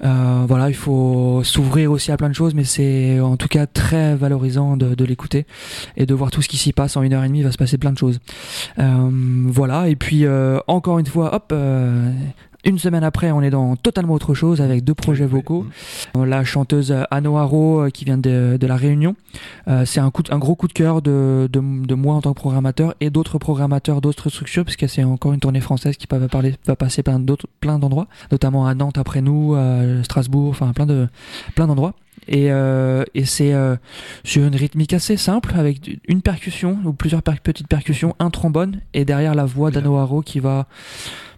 [0.04, 3.66] Euh, voilà, il faut s'ouvrir aussi à plein de choses, mais c'est en tout cas
[3.66, 5.46] très valorisant de, l'écouter
[5.96, 7.40] et de voir tout ce qui s'y passe en une heure et demie.
[7.40, 8.18] Il va se passer plein de choses.
[8.78, 9.10] Euh,
[9.46, 11.54] voilà, et puis euh, encore une fois, hop,
[12.66, 15.66] une semaine après, on est dans totalement autre chose avec deux projets vocaux.
[16.16, 19.14] Euh, La chanteuse Anno Haro euh, qui vient de, de La Réunion.
[19.68, 22.20] Euh, c'est un, coup de- un gros coup de cœur de, de, de moi en
[22.20, 26.06] tant que programmateur et d'autres programmateurs d'autres structures, puisque c'est encore une tournée française qui
[26.10, 30.50] va, parler, va passer plein d'autres- plein d'endroits, notamment à Nantes après nous, à Strasbourg,
[30.50, 31.08] enfin plein de
[31.54, 31.94] plein d'endroits.
[32.28, 33.76] Et, euh, et c'est euh,
[34.24, 38.80] sur une rythmique assez simple avec une percussion ou plusieurs per- petites percussions, un trombone
[38.94, 40.66] et derrière la voix d'Anno Haro qui va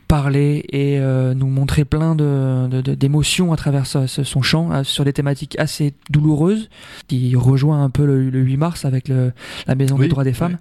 [0.09, 4.73] parler et euh, nous montrer plein de, de- de- d'émotions à travers ce- son chant
[4.73, 6.71] euh, sur des thématiques assez douloureuses
[7.09, 9.33] qui rejoint un peu le, le 8 mars avec le-
[9.67, 10.59] la Maison Oui, des droits des femmes.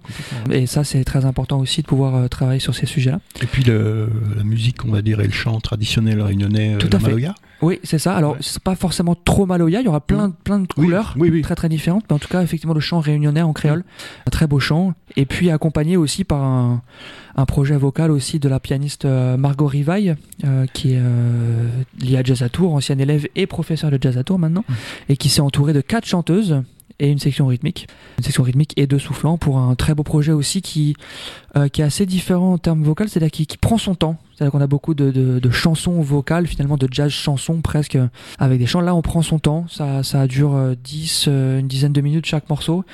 [0.50, 3.20] Et ça, c'est très important aussi de pouvoir euh, travailler sur ces sujets-là.
[3.42, 6.88] Et puis le, la musique, on va dire, et le chant traditionnel réunionnais, euh, Tout
[6.92, 7.06] la à fait.
[7.06, 7.34] Maloya.
[7.60, 8.14] Oui, c'est ça.
[8.14, 8.38] Alors, Ouais.
[8.40, 9.80] c'est pas forcément trop maloya.
[9.80, 11.42] Il y aura plein, plein de couleurs oui, oui.
[11.42, 12.04] très très différentes.
[12.08, 13.84] Mais en tout cas, effectivement, le chant réunionnais en créole,
[14.26, 14.94] un très beau chant.
[15.16, 16.82] Et puis accompagné aussi par un,
[17.34, 21.68] un projet vocal aussi de la pianiste euh, Margot Rivaille, euh, qui est euh,
[22.00, 24.72] liée à Jazz à Tours, ancienne élève et professeur de Jazz à Tours maintenant, Mm.
[25.10, 26.62] et qui s'est entourée de quatre chanteuses.
[27.00, 27.86] et une section rythmique.
[28.18, 30.96] Une section rythmique et deux soufflants pour un très beau projet aussi qui,
[31.56, 34.16] euh, qui est assez différent en termes vocaux, c'est-à-dire qui, qui prend son temps.
[34.38, 38.06] C'est-à-dire qu'on a beaucoup de, de, de chansons vocales, finalement de jazz chansons presque, euh,
[38.38, 38.80] avec des chants.
[38.80, 42.24] Là, on prend son temps, ça, ça dure euh, 10, euh, une dizaine de minutes
[42.24, 42.84] chaque morceau.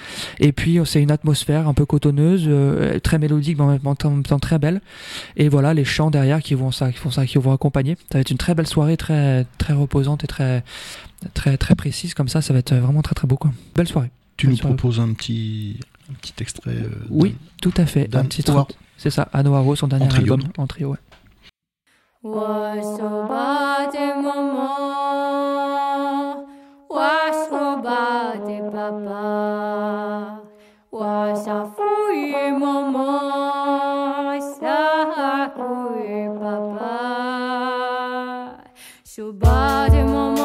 [0.41, 4.23] Et puis, euh, c'est une atmosphère un peu cotonneuse, euh, très mélodique, mais en même
[4.25, 4.81] temps- très belle.
[5.37, 7.97] Et voilà, les chants derrière qui vont ça, qui font ça, qui vont accompagner.
[8.11, 10.65] Ça va être une très belle soirée, très, très reposante et très,
[11.35, 12.41] très, très précise comme ça.
[12.41, 13.53] Ça va être vraiment très, très beau, quoi.
[13.77, 14.11] Belle soirée.
[14.39, 14.77] Tu Belle nous soirée.
[14.77, 15.79] proposes un petit,
[16.11, 18.13] un petit extrait euh, Oui, tout à fait.
[18.17, 18.43] Un petit.
[18.97, 20.93] C'est ça, Anoharo, son dernier En album en trio.
[20.93, 20.99] Ouais.
[22.24, 22.98] 我手
[23.30, 24.58] 把的妈妈，
[26.90, 27.00] 我
[27.32, 29.08] 手把的爸爸，
[30.90, 31.82] 我小富
[32.14, 34.68] 裕妈妈，小
[35.56, 36.44] 富裕爸
[36.76, 36.80] 爸，
[39.06, 40.43] 手把的妈妈，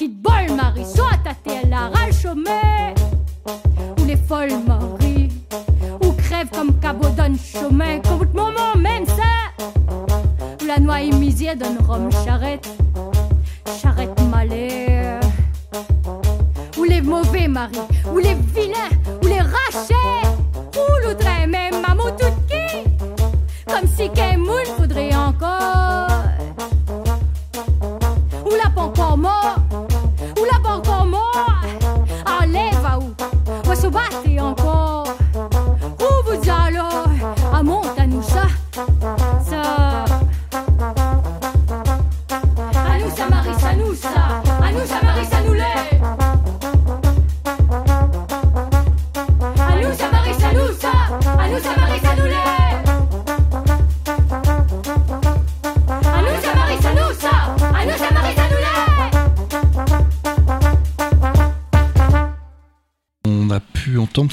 [0.00, 0.29] Ou les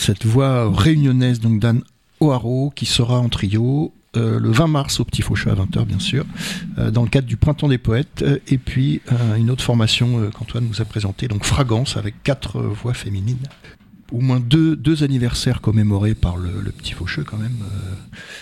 [0.07, 1.81] cette voix réunionnaise donc d'Anne
[2.21, 5.99] O'Haro qui sera en trio euh, le 20 mars au Petit Faucheux à 20h bien
[5.99, 6.25] sûr,
[6.77, 9.01] euh, dans le cadre du Printemps des Poètes, euh, et puis
[9.37, 13.45] une autre formation qu'Antoine nous a présentée, donc Fragance avec quatre voix féminines.
[14.13, 17.57] Au moins deux, anniversaires commémorés par le, Petit Faucheux quand même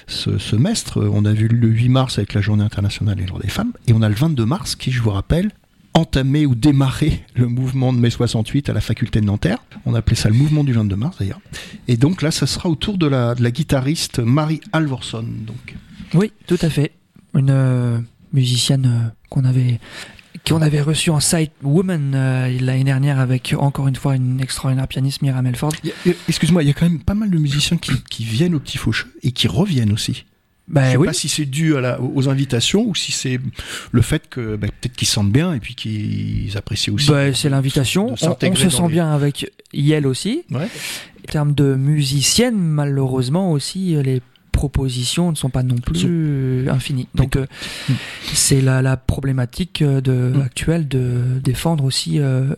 [0.05, 1.01] ce semestre.
[1.11, 3.93] On a vu le 8 mars avec la Journée internationale des droits des femmes, et
[3.93, 5.49] on a le 22 mars qui, je vous rappelle,
[5.95, 9.64] entamé ou démarré le mouvement de mai 68 à la faculté de Nanterre.
[9.85, 11.41] On appelait ça le mouvement du 22 mars d'ailleurs.
[11.87, 15.25] Et donc là, ça sera au tour de la, de la guitariste Marie Alvorson.
[15.45, 15.75] Donc.
[16.13, 16.91] Oui, tout à fait.
[17.33, 17.99] Une euh,
[18.33, 19.79] musicienne euh, qu'on avait
[20.47, 24.87] qu'on avait reçue en Sight Woman euh, l'année dernière avec encore une fois une extraordinaire
[24.87, 25.73] pianiste Mira Melford.
[26.27, 28.77] Excuse-moi, il y a quand même pas mal de musiciens qui, qui viennent au Petit
[28.77, 30.25] Faucheux et qui reviennent aussi.
[30.67, 31.07] Bah Je sais oui.
[31.07, 33.39] pas si c'est dû à la, aux invitations ou si c'est
[33.91, 37.09] le fait que bah, peut-être qu'ils sentent bien et puis qu'ils apprécient aussi.
[37.11, 38.07] Bah, c'est l'invitation.
[38.09, 40.43] On, on se sent les- bien avec Yel aussi.
[40.49, 40.63] Ouais.
[41.27, 46.67] En termes de musicienne, malheureusement aussi, euh, les propositions ne sont pas non plus euh,
[46.71, 47.07] infinies.
[47.13, 47.45] Donc euh,
[48.33, 50.41] c'est la, la problématique euh, de, Mm.
[50.41, 52.55] actuelle de défendre aussi euh,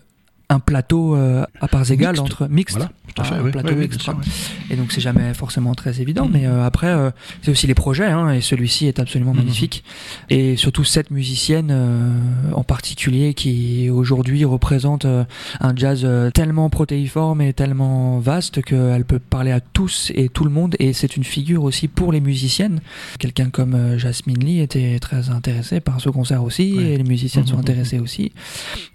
[0.50, 2.22] un plateau euh, à parts égales Mixte.
[2.24, 2.78] entre mixte.
[2.78, 3.36] Voilà, tout à fait.
[3.36, 4.22] un ouais, plateau ouais, ouais, mixte, bien sûr, quoi.
[4.24, 4.74] ouais.
[4.74, 7.12] Et donc c'est jamais forcément très évident, mais euh, après euh,
[7.42, 9.38] c'est aussi les projets, hein, et celui-ci est absolument Mhm.
[9.40, 9.84] magnifique.
[10.30, 12.12] Et surtout cette musicienne euh,
[12.54, 15.24] en particulier qui aujourd'hui représente euh,
[15.60, 20.44] un jazz euh, tellement protéiforme et tellement vaste qu'elle peut parler à tous et tout
[20.44, 22.80] le monde, et c'est une figure aussi pour les musiciennes.
[23.20, 27.48] Quelqu'un comme euh, Jasmine Lee était très intéressé par ce concert aussi, et les musiciennes
[27.48, 28.32] sont intéressées aussi,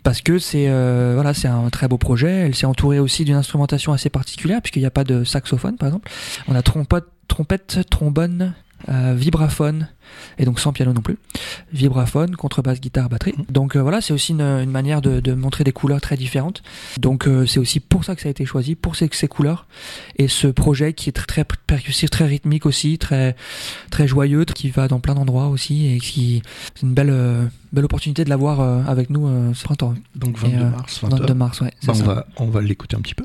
[0.02, 2.30] parce que c'est euh, voilà c'est un très beau projet.
[2.30, 5.88] Elle s'est entourée aussi d'une instrumentation assez particulière puisqu'il n'y a pas de saxophone par
[5.88, 6.10] exemple.
[6.48, 8.54] On a trompette, trompette, trombone,
[8.88, 9.88] euh, vibraphone
[10.38, 11.18] et donc sans piano non plus.
[11.72, 13.34] Vibraphone, contrebasse, guitare, batterie.
[13.48, 16.62] Donc euh, voilà, c'est aussi une, une manière de, de montrer des couleurs très différentes.
[16.98, 19.66] Donc euh, c'est aussi pour ça que ça a été choisi, pour ces, ces couleurs
[20.16, 23.36] et ce projet qui est très, très percussif, très rythmique aussi, très
[23.90, 26.42] très joyeux, qui va dans plein d'endroits aussi et qui
[26.74, 29.94] c'est une belle belle opportunité de l'avoir avec nous ce printemps.
[30.16, 31.72] Donc Et, 22 euh, mars, 20 22 mars, ouais.
[31.84, 32.04] Bah, on, ça.
[32.04, 33.24] va, on va l'écouter un petit peu.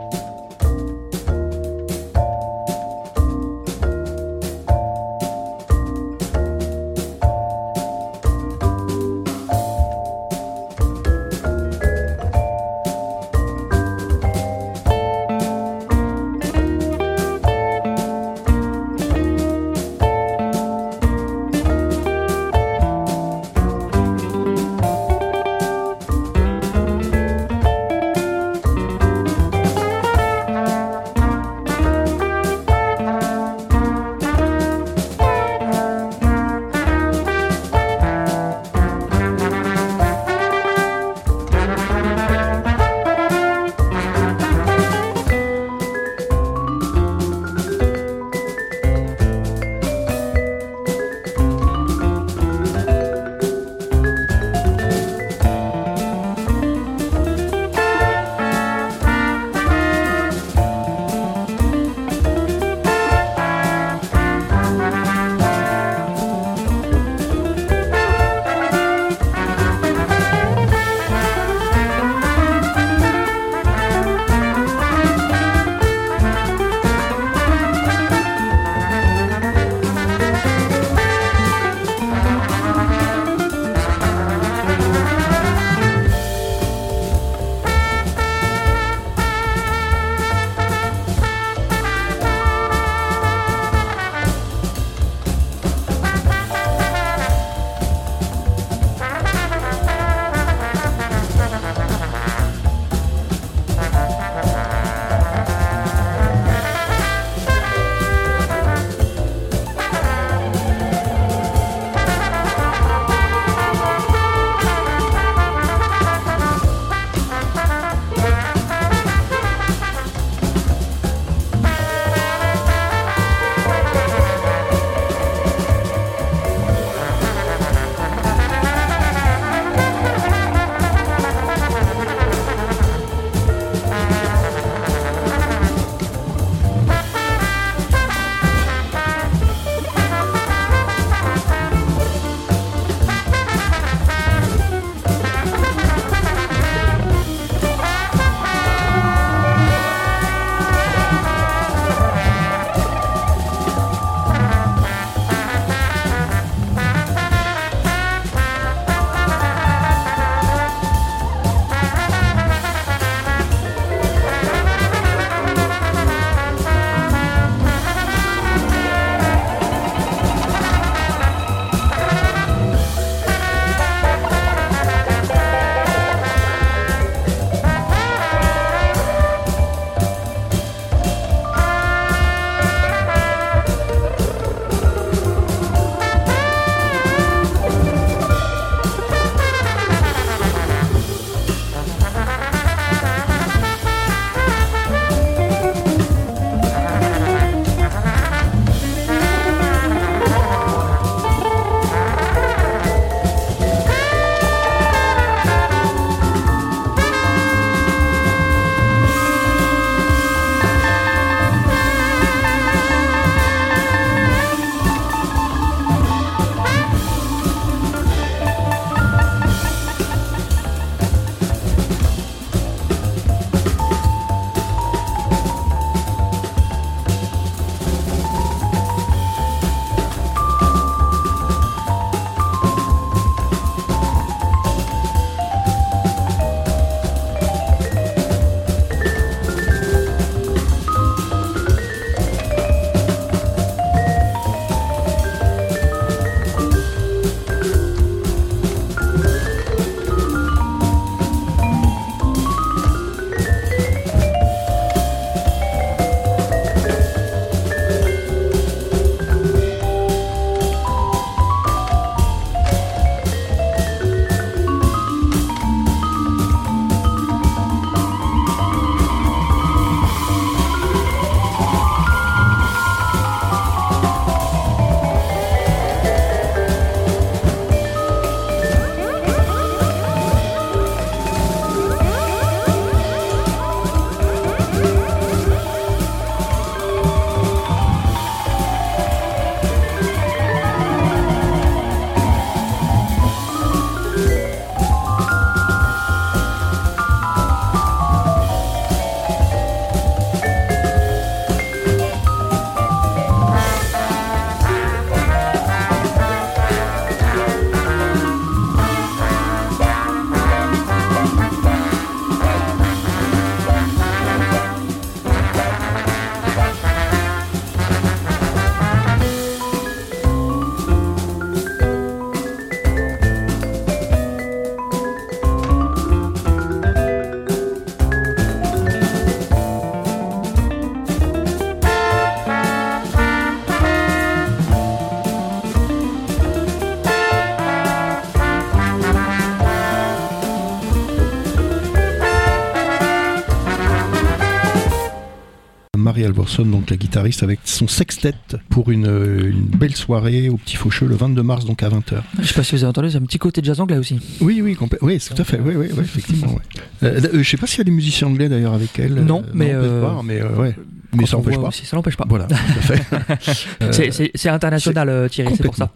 [346.59, 348.33] Donc la guitariste, avec son sextet
[348.69, 352.21] pour une, euh, une belle soirée au Petit Faucheux le 22 mars, donc à 20h.
[352.41, 354.19] Je sais pas si vous avez entendu, c'est un petit côté jazz anglais aussi.
[354.41, 356.47] Oui, oui, oui, tout à fait, oui, oui, oui, effectivement.
[356.53, 356.61] ouais.
[357.03, 359.13] Euh, euh, je sais pas s'il y a des musiciens anglais d'ailleurs avec elle.
[359.15, 360.75] Non, mais, euh, mais euh, ouais.
[361.13, 361.67] Mais Quand ça n'empêche pas.
[361.67, 362.25] aussi, ça n'empêche pas.
[362.29, 362.47] Voilà,
[363.91, 365.91] C'est- international, Thierry, c'est pour ça.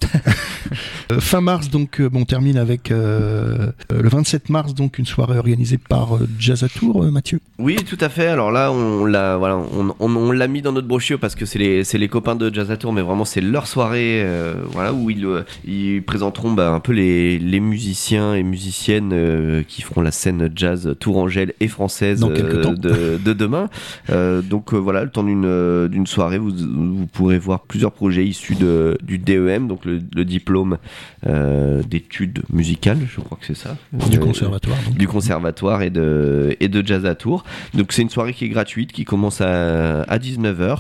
[1.20, 5.78] Fin mars, donc, bon, on termine avec euh, le 27 mars, donc une soirée organisée
[5.78, 7.40] par Jazz à Tours, Mathieu.
[7.60, 8.28] Oui, tout à fait.
[8.28, 11.46] Alors là, on l'a, voilà, on, on- on l'a mis dans notre brochure parce que
[11.46, 14.54] c'est les, c'est les copains de Jazz à Tour, mais vraiment c'est leur soirée, euh,
[14.72, 19.64] voilà, où ils, euh, ils présenteront bah, un peu les, les musiciens et musiciennes euh,
[19.68, 23.70] qui feront la scène jazz tourangelle et française euh, de, de demain.
[24.50, 28.98] Donc voilà, le temps d'une d'une soirée, vous, vous pourrez voir plusieurs projets issus de,
[29.04, 30.78] du DEM, donc le, le diplôme
[31.88, 33.78] d'études musicales, je crois que c'est ça.
[34.10, 34.78] Du conservatoire.
[34.86, 34.98] donc.
[34.98, 37.44] du conservatoire et de, et de jazz à Tours.
[37.74, 40.80] Donc c'est une soirée qui est gratuite, qui commence à, à 19h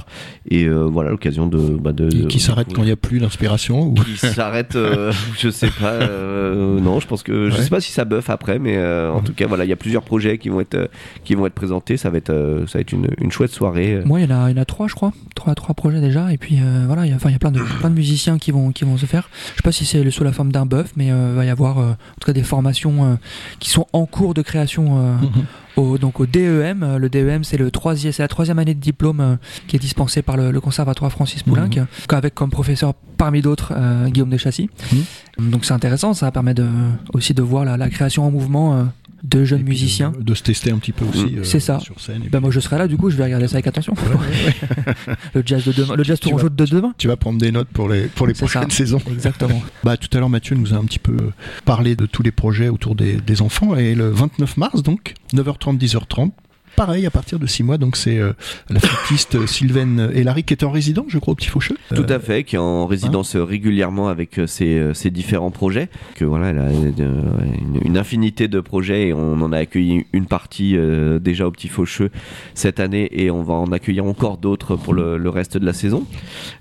[0.50, 3.88] et euh, voilà l'occasion de, bah, de qui s'arrête quand il n'y a plus d'inspiration
[3.89, 3.93] ou...
[3.93, 7.62] qui s'arrête euh, je sais pas euh, non je pense que je Ouais.
[7.64, 9.76] sais pas si ça buff après mais euh, en tout cas voilà il y a
[9.78, 10.89] plusieurs projets qui vont être
[11.24, 14.20] qui vont être présentés ça va être ça va être une, une chouette soirée Moi,
[14.22, 16.32] il y en a, il y en a trois, je crois, trois, trois projets déjà,
[16.34, 18.38] et puis voilà, il y a, enfin, il y a plein de, plein de musiciens
[18.38, 19.30] qui vont, qui vont se faire.
[19.52, 21.78] Je sais pas si c'est sous la forme d'un buff, mais il va y avoir
[21.78, 23.18] en tout cas des formations
[23.60, 24.96] qui sont en cours de création.
[25.22, 25.46] Mhm.
[25.78, 29.19] Au, donc au DEM, le DEM c'est le troisième, c'est la troisième année de diplôme
[29.19, 29.36] euh,
[29.67, 31.80] qui est dispensée par le, le conservatoire Francis Poulenc, Mhm.
[32.11, 34.69] euh, avec comme professeur parmi d'autres euh, Guillaume Deschassis.
[35.39, 36.67] Donc c'est intéressant, ça permet de,
[37.13, 38.84] aussi de voir la, la création en mouvement euh,
[39.26, 40.11] de jeunes puis musiciens.
[40.11, 41.26] De, de se tester un petit peu aussi.
[41.26, 41.39] Mm.
[41.39, 41.80] euh, C'est ça.
[41.80, 42.23] Sur scène.
[42.32, 43.93] Ben moi je serai là, du coup je vais regarder ça avec attention.
[45.34, 46.93] le jazz de demain, le jazz tourangeau de demain.
[46.97, 48.45] Tu vas prendre des notes pour les, pour les ça.
[48.45, 49.01] prochaines saisons.
[49.11, 49.61] Exactement.
[49.84, 51.32] Bah, tout à l'heure, Mathieu nous a un petit peu euh,
[51.63, 53.76] parlé de tous les projets autour des, des enfants.
[53.76, 56.32] Et le 29 mars, donc, 9h30, 10h30,
[56.76, 57.78] pareil, à partir de 6 mois.
[57.78, 58.34] Donc, c'est euh,
[58.69, 61.78] la flûtiste euh, Sylvaine Hélary qui est en résident, je crois, au Petit Faucheux.
[61.93, 65.09] Tout Euh, à fait, qui est en résidence euh, régulièrement avec euh, ses, euh, ses
[65.11, 65.89] différents projets.
[66.15, 67.21] Que voilà, elle a euh,
[67.59, 71.51] une, une infinité de projets et on en a accueilli une partie euh, déjà au
[71.51, 72.09] Petit Faucheux
[72.53, 75.73] cette année et on va en accueillir encore d'autres pour le, le reste de la
[75.73, 76.05] saison.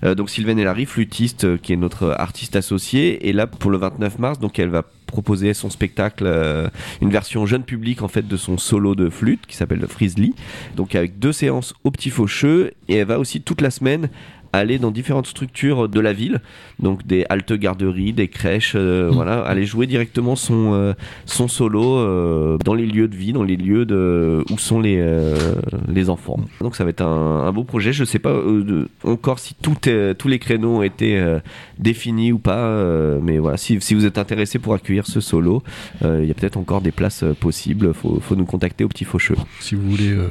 [0.03, 3.77] Euh, donc Sylvaine Hélary, flûtiste, euh, qui est notre artiste associée, et là pour le
[3.77, 6.69] 29 mars, donc elle va proposer son spectacle, euh,
[7.01, 10.33] une version jeune public en fait de son solo de flûte qui s'appelle Frizzly,
[10.75, 14.09] donc avec deux séances au Petit Faucheux et elle va aussi toute la semaine
[14.57, 16.41] aller dans différentes structures de la ville,
[16.79, 20.93] donc des haltes garderies, des crèches, euh, voilà, aller jouer directement son euh,
[21.25, 24.97] son solo euh, dans les lieux de vie, dans les lieux de où sont les
[24.99, 25.35] euh,
[25.87, 26.39] les enfants.
[26.61, 27.93] Donc ça va être un, un beau projet.
[27.93, 31.39] Je sais pas euh, de- encore si tout est- tous les créneaux ont été euh,
[31.79, 35.63] définis ou pas, euh, mais voilà, si, si vous êtes intéressé pour accueillir ce solo,
[36.03, 37.93] euh, il y a peut-être encore des places euh, possibles.
[37.93, 39.35] Faut faut nous contacter au petit faucheux.
[39.59, 40.29] Si vous voulez euh,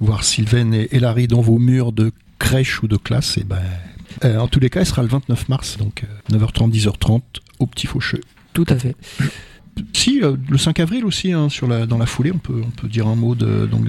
[0.00, 2.10] voir Sylvaine et Hélary dans vos murs de
[2.40, 3.62] crèche ou de classe, et ben,
[4.24, 7.20] euh, en tous les cas, elle sera le 29 mars, donc euh, 9h30, 10h30
[7.60, 8.20] au Petit Faucheux.
[8.52, 8.96] Tout à fait.
[9.92, 12.70] Si, euh, le 5 avril aussi, hein, sur la, dans la foulée, on peut, on
[12.70, 13.86] peut dire un mot de donc,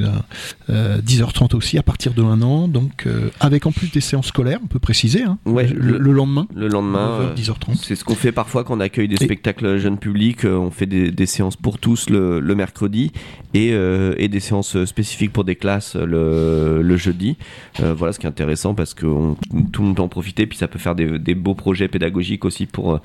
[0.70, 4.28] euh, 10h30 aussi, à partir de un an, donc euh, avec en plus des séances
[4.28, 7.20] scolaires, on peut préciser, hein, Ouais, le, le- le lendemain, Le lendemain.
[7.20, 7.76] 9h, euh, 10h30.
[7.84, 10.46] C'est ce qu'on fait parfois quand on accueille des Et- spectacles jeunes publics.
[10.46, 13.12] On fait des, des séances pour tous le, le mercredi
[13.54, 17.38] et, euh, et des séances spécifiques pour des classes le, le jeudi.
[17.80, 19.36] Voilà ce qui est intéressant parce que on-
[19.72, 20.46] tout le monde peut en profiter.
[20.48, 23.00] Puis ça peut faire des, des beaux projets pédagogiques aussi pour,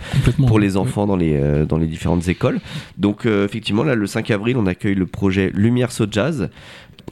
[0.47, 2.61] pour les enfants dans les, dans les différentes écoles.
[2.99, 6.51] Donc euh, effectivement, là, le 5 avril, on accueille le projet Lumière So Jazz.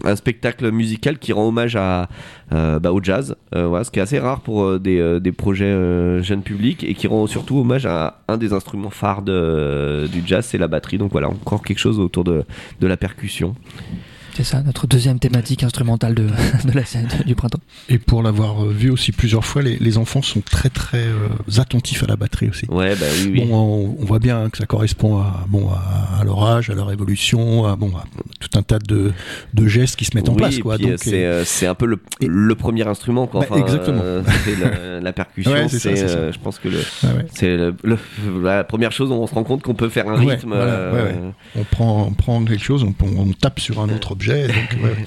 [0.03, 2.09] Un spectacle musical qui rend hommage à,
[2.53, 5.73] euh, bah, au jazz, euh, ce qui est assez rare pour des, des projets
[6.21, 10.59] jeunes publics et qui rend surtout hommage à un des instruments phares du jazz, c'est
[10.59, 10.99] la batterie.
[10.99, 12.45] Donc voilà, encore quelque chose autour de,
[12.81, 13.55] de la percussion.
[14.35, 16.27] C'est ça, notre deuxième thématique instrumentale de,
[16.65, 17.61] de la scène du printemps.
[17.91, 21.29] Et pour l'avoir euh, vu aussi plusieurs fois, les, les enfants sont très très euh,
[21.61, 22.65] attentifs à la batterie aussi.
[22.71, 23.45] Ouais, bah oui, oui.
[23.45, 26.75] Bon, on, on voit bien que ça correspond à, bon, à, à leur âge, à
[26.75, 28.05] leur évolution, à, bon, à
[28.41, 29.13] tout un tas de,
[29.53, 30.57] de gestes qui se mettent en place.
[30.57, 30.77] et Quoi.
[30.77, 33.27] puis, euh, Donc, c'est euh, c'est un peu le, et- le premier instrument.
[33.27, 33.45] Quoi.
[33.51, 34.01] Bah, exactement.
[34.03, 36.31] euh, c'est la, la percussion, Ouais, c'est ça, c'est, ça.
[36.31, 37.27] je pense que le, ouais.
[37.35, 37.99] c'est le- le-
[38.43, 40.53] la première chose où on se rend compte qu'on peut faire un rythme.
[40.53, 41.15] ouais,
[41.57, 44.47] on, prend, on prend quelque chose, on, on tape sur un autre objet.
[44.47, 44.55] Donc.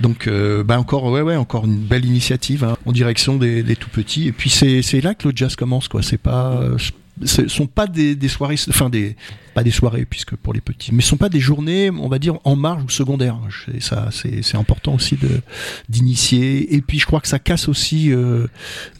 [0.00, 3.90] Donc, euh, bah encore, ouais, ouais, encore une belle initiative hein, en direction des, tout
[3.90, 4.28] petits.
[4.28, 6.02] Et puis c'est c'est là que le jazz commence, quoi.
[6.02, 6.76] C'est pas, euh,
[7.24, 9.16] ce sont pas des, des soirées, enfin des
[9.56, 12.18] pas des soirées puisque pour les petits, mais ce sont pas des journées, on va
[12.18, 13.38] dire en marge ou secondaire.
[13.48, 15.40] Je- Ça, c'est important aussi de
[15.88, 16.74] d'initier.
[16.74, 18.46] Et puis je crois que ça casse aussi euh,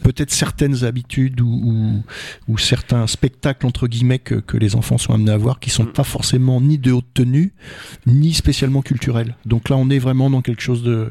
[0.02, 2.02] peut-être certaines habitudes ou, ou,
[2.52, 5.84] ou certains spectacles entre guillemets que, que les enfants sont amenés à voir qui sont
[5.84, 5.92] Mm.
[5.92, 7.52] pas forcément ni de haute tenue
[8.07, 9.36] ni spécialement culturels.
[9.44, 11.11] Donc là, on est vraiment dans quelque chose de,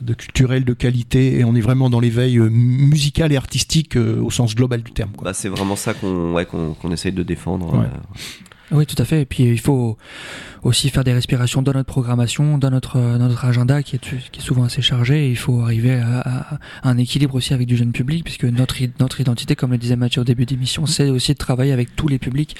[0.00, 4.20] de culturel, de qualité, et on est vraiment dans l'éveil euh, musical et artistique euh,
[4.20, 5.12] au sens global du terme.
[5.22, 6.46] Bah, c'est vraiment ça qu'on ouais,
[6.92, 7.72] essaye de défendre.
[7.72, 7.86] Ouais.
[7.86, 8.18] euh.
[8.72, 9.22] Oui, tout à fait.
[9.22, 9.96] Et puis il faut
[10.62, 14.30] aussi faire des respirations dans notre programmation, dans notre, euh, dans notre agenda qui est,
[14.30, 15.26] qui est souvent assez chargé.
[15.26, 18.44] Et il faut arriver à, à- à un équilibre aussi avec du jeune public, puisque
[18.44, 21.96] notre, notre identité, comme le disait Mathieu au début d'émission, c'est aussi de travailler avec
[21.96, 22.54] tous les publics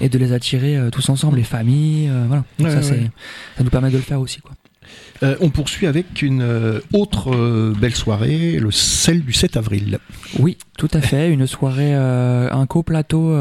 [0.00, 2.08] et de les attirer euh, tous ensemble, les familles.
[2.10, 2.44] euh, voilà.
[2.60, 3.10] Ouais, ça, ouais,
[3.62, 4.40] nous permet de le faire aussi.
[4.40, 4.52] Quoi.
[5.24, 9.98] Euh, on poursuit avec une euh, autre euh, belle soirée, le celle du 7 avril.
[10.38, 11.28] Oui, tout à fait.
[11.32, 13.34] Une soirée, un coplateau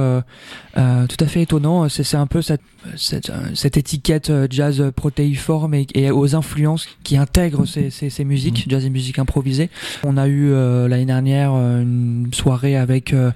[0.77, 1.87] euh, euh, tout à fait étonnant.
[1.89, 2.61] C'est, c'est un peu cette,
[2.95, 8.09] cette, euh, cette étiquette euh, jazz protéiforme et, et aux influences qui intègrent ces, ces,
[8.09, 9.69] ces musiques, jazz et musique improvisée.
[10.03, 13.31] On a eu euh, l'année dernière euh, une soirée avec euh,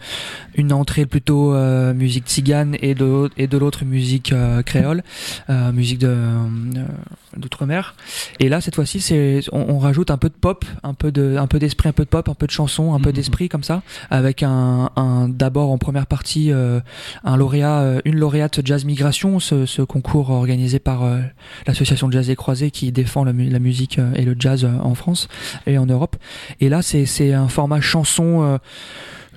[0.56, 5.04] une entrée plutôt euh, musique tzigane et de, l'autre- et de l'autre musique euh, créole,
[5.50, 6.86] euh, musique de, euh,
[7.38, 7.96] d'outre-mer.
[8.40, 11.38] Et là, cette fois-ci, c'est, on, on rajoute un peu de pop, un peu de,
[11.38, 13.16] un peu d'esprit, un peu de pop, un peu de chanson, un peu Mhm.
[13.16, 13.82] d'esprit comme ça,
[14.12, 16.80] avec un, un d'abord en première partie euh,
[17.30, 21.20] un lauréat, euh, une lauréate jazz migration, ce, concours organisé par euh,
[21.68, 25.28] l'association Jazz et Croisés qui défend la, la musique euh, et le jazz en France
[25.68, 26.16] et en Europe.
[26.60, 28.60] Et là, c'est un format chanson.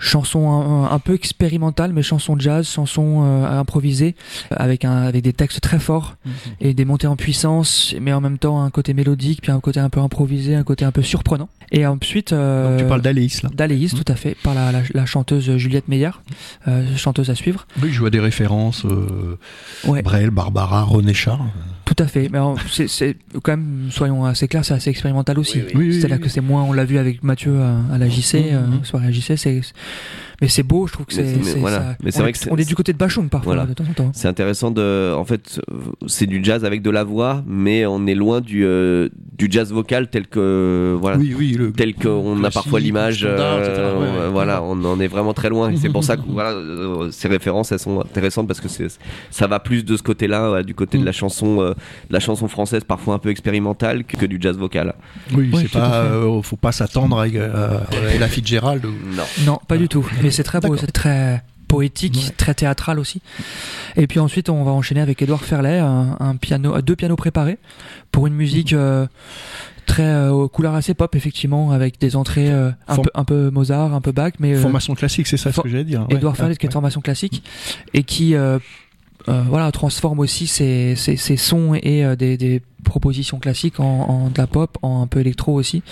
[0.03, 4.17] Chanson un, un peu expérimentale mais chanson jazz chanson euh, improvisée
[4.51, 6.17] avec un avec des textes très forts
[6.61, 9.79] et des montées en puissance, mais en même temps un côté mélodique, puis un côté
[9.81, 11.49] un peu improvisé, un côté un peu surprenant.
[11.71, 13.51] Et ensuite, euh, Donc tu parles d'Aléis là.
[13.55, 14.03] d'Aléis, Mhm.
[14.03, 16.11] tout à fait, par la, la, la chanteuse Juliette Meyer,
[16.69, 17.67] euh, chanteuse à suivre.
[17.83, 18.85] Oui, je vois des références.
[18.85, 19.39] Euh,
[19.87, 20.03] Ouais.
[20.03, 21.41] Brel, Barbara, René Char.
[21.85, 22.29] Tout à fait.
[22.31, 25.63] Mais alors, c'est, c'est quand même, soyons assez clairs, c'est assez expérimental aussi.
[25.75, 28.53] Oui, C'est-à-dire que c'est moins, on l'a vu avec Mathieu à, à la JC,
[28.85, 29.61] soirée à JC, c'est,
[30.43, 31.79] mais c'est beau, je trouve que c'est, mais voilà.
[31.79, 33.67] ça- Mais c'est on vrai est- que on est du côté de Bachoum parfois, Voilà.
[33.69, 34.11] de temps en temps.
[34.13, 35.15] C'est intéressant de.
[35.17, 35.61] En fait,
[36.07, 39.73] c'est du jazz avec de la voix, mais on est loin du, euh, du jazz
[39.73, 40.97] vocal tel que.
[41.01, 41.17] Voilà.
[41.17, 41.53] Oui, oui.
[41.53, 44.29] Le, Tel qu'on a parfois l'image, euh, Ouais, ouais.
[44.31, 45.73] voilà, on en est vraiment très loin.
[45.77, 48.89] C'est pour ça que voilà, euh, ces références, elles sont intéressantes parce que c'est,
[49.31, 52.21] ça va plus de ce côté-là, ouais, du côté de la chanson, euh, de la
[52.21, 54.95] chanson française, parfois un peu expérimentale, que, que du jazz vocal.
[55.35, 55.95] Oui, Oui, c'est pas.
[56.03, 58.85] euh, faut pas s'attendre à, à, à Ella Fitzgerald.
[58.85, 59.23] ou- Non.
[59.47, 60.05] Non, pas du tout.
[60.23, 62.35] Mais c'est très beau, c'est très poétique, Ouais.
[62.37, 63.23] très théâtral aussi.
[63.97, 67.59] Et puis ensuite, on va enchaîner avec Édouard Ferlet, un, un piano, deux pianos préparés
[68.11, 69.07] pour une musique euh,
[69.87, 73.25] très euh, aux couleurs assez pop effectivement, avec des entrées euh, un Form- peu un
[73.25, 76.07] peu Mozart, un peu Bach, mais euh, Formation classique, c'est ça ce que j'allais dire.
[76.11, 76.17] Ouais.
[76.17, 76.73] Édouard Ferlet Ah, qui est ouais.
[76.73, 77.43] formation classique
[77.95, 78.59] et qui euh, euh,
[79.27, 84.29] voilà transforme aussi ses, ses, ses sons et euh, des, des propositions classiques en, en
[84.31, 85.83] de la pop, en un peu électro aussi.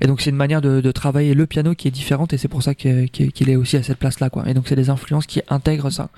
[0.00, 2.48] Et donc c'est une manière de, de travailler le piano qui est différente et c'est
[2.48, 4.48] pour ça qu'il est aussi à cette place là quoi.
[4.48, 6.08] Et donc c'est des influences qui intègrent ça.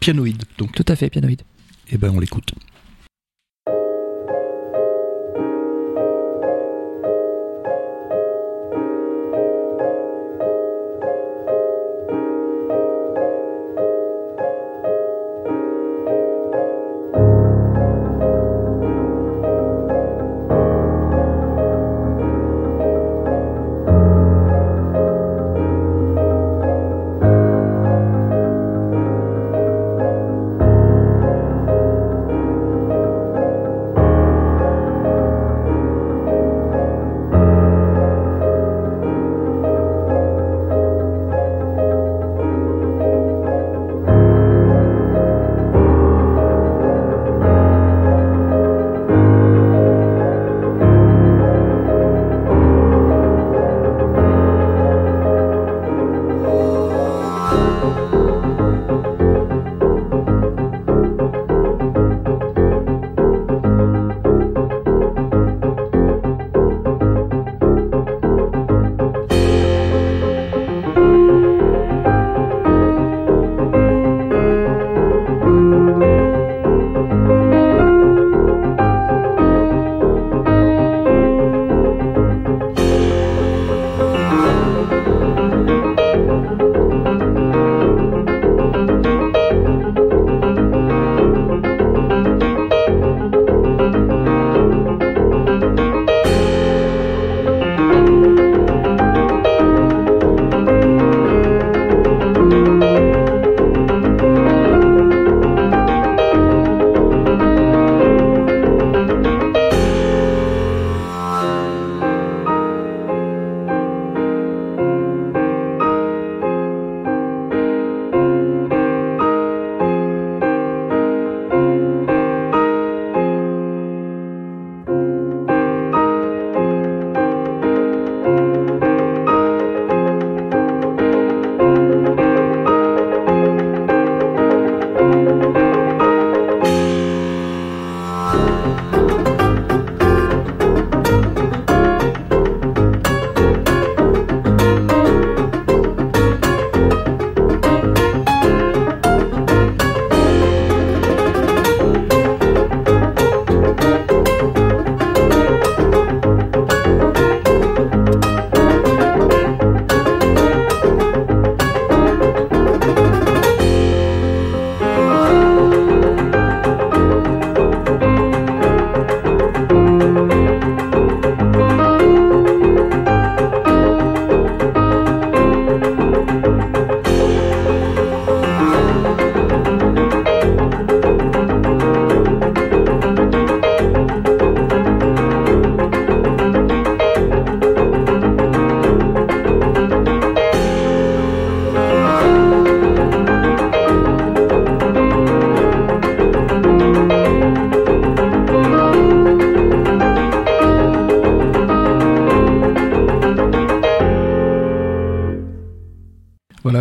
[0.00, 0.42] Pianoïde.
[0.58, 1.42] Donc, Tout à fait pianoïde.
[1.90, 2.54] eh ben, on l'écoute.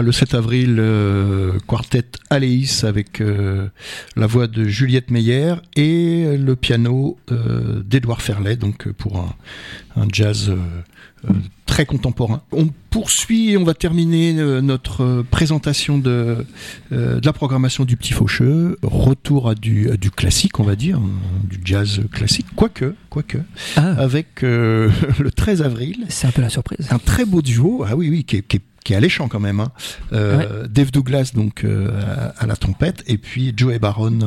[0.04, 3.68] Le 7 avril, euh, quartet Aléis avec euh,
[4.16, 10.08] la voix de Juliette Meyer et le piano euh, d'Edouard Ferlet, donc pour un, un
[10.12, 10.52] jazz
[11.68, 12.42] très contemporain.
[12.52, 16.46] On poursuit et on va terminer notre présentation de,
[16.90, 18.78] de la programmation du Petit Faucheux.
[18.82, 23.38] Retour à du, à du classique, on va dire, euh, du jazz classique, quoique, quoique,
[23.76, 24.90] Ah, avec le
[25.36, 26.88] 13 avril c'est un peu la surprise.
[26.90, 29.40] un très beau duo, ah oui, oui, qui est, qui est- qui est alléchant quand
[29.40, 29.60] même.
[29.60, 29.72] Hein.
[30.14, 31.90] Euh, Dave Douglas donc euh,
[32.38, 34.20] à, à la trompette et puis Joey Baron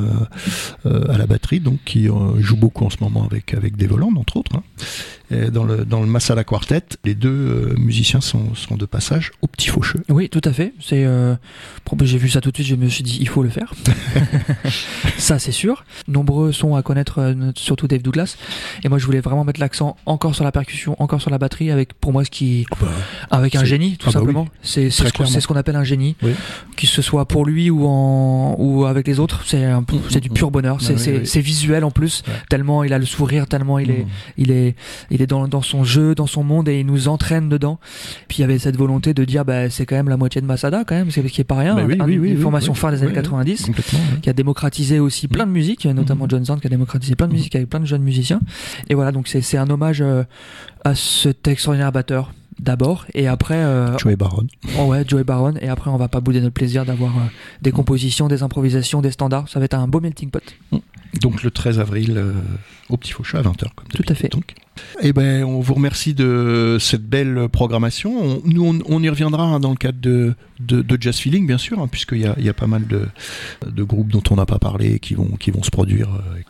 [0.87, 3.93] euh, à la batterie, donc qui euh, joue beaucoup en ce moment avec avec Dave
[3.93, 4.57] Holland entre autres.
[4.57, 4.63] hein.
[5.51, 9.47] Dans le dans le Masala Quartet, les deux euh, musiciens sont, sont de passage au
[9.47, 10.03] Petit Faucheux.
[10.09, 10.73] Oui, tout à fait.
[10.81, 11.35] C'est euh,
[12.03, 13.73] j'ai vu ça tout de suite, je me suis dit il faut le faire.
[15.19, 15.85] ça c'est sûr.
[16.09, 18.37] Nombreux sont à connaître euh, surtout Dave Douglas
[18.83, 21.71] et moi je voulais vraiment mettre l'accent encore sur la percussion, encore sur la batterie
[21.71, 22.67] avec pour moi ce qui
[23.31, 24.27] avec un génie tout ah bah oui.
[24.27, 24.49] simplement.
[24.63, 26.17] C'est ce qu'on- ce appelle un génie.
[26.23, 26.33] Oui.
[26.77, 30.79] Que ce soit pour lui ou en ou avec les autres, c'est du pur bonheur.
[30.81, 31.45] Ah C'est oui, c'est- oui.
[31.45, 32.23] visuel en plus.
[32.27, 32.35] Ouais.
[32.49, 34.09] Tellement il a le sourire, tellement il est Mmh.
[34.39, 34.75] il est
[35.11, 37.79] il est dans, dans son jeu, dans son monde et il nous entraîne dedans.
[38.29, 40.47] Puis il y avait cette volonté de dire bah c'est quand même la moitié de
[40.47, 42.37] Masada quand même, c'est ce qui est pas rien, Bah oui, un- oui, une oui,
[42.37, 42.75] oui.
[42.75, 43.99] phares des années Ouais, 90 Complètement.
[43.99, 44.21] ouais.
[44.21, 46.31] qui a démocratisé aussi plein de musique, notamment Mhm.
[46.31, 47.39] John Zorn qui a démocratisé plein de Mhm.
[47.39, 48.41] musique avec plein de jeunes musiciens.
[48.89, 50.25] Et voilà, donc c'est un hommage euh,
[50.85, 54.47] à cet extraordinaire batteur d'abord et après euh, Joey Baron.
[54.79, 57.21] oh ouais Joey Baron et après on va pas bouder notre plaisir d'avoir euh,
[57.63, 59.49] des compositions, des improvisations, des standards.
[59.49, 60.43] Ça va être un beau melting pot.
[61.25, 62.33] Donc le 13 avril euh,
[62.91, 64.29] au Petit Faucheux à 20h comme Tout à fait.
[64.29, 64.55] Donc.
[65.01, 68.13] Eh ben, on vous remercie de cette belle programmation.
[68.23, 71.47] On- nous, on, on y reviendra hein, dans le cadre de, de, de Jazz Feeling,
[71.47, 73.07] bien sûr, hein, puisqu'il y a, il y a pas mal de,
[73.67, 76.41] de groupes dont on n'a pas parlé qui vont, qui vont se produire, euh,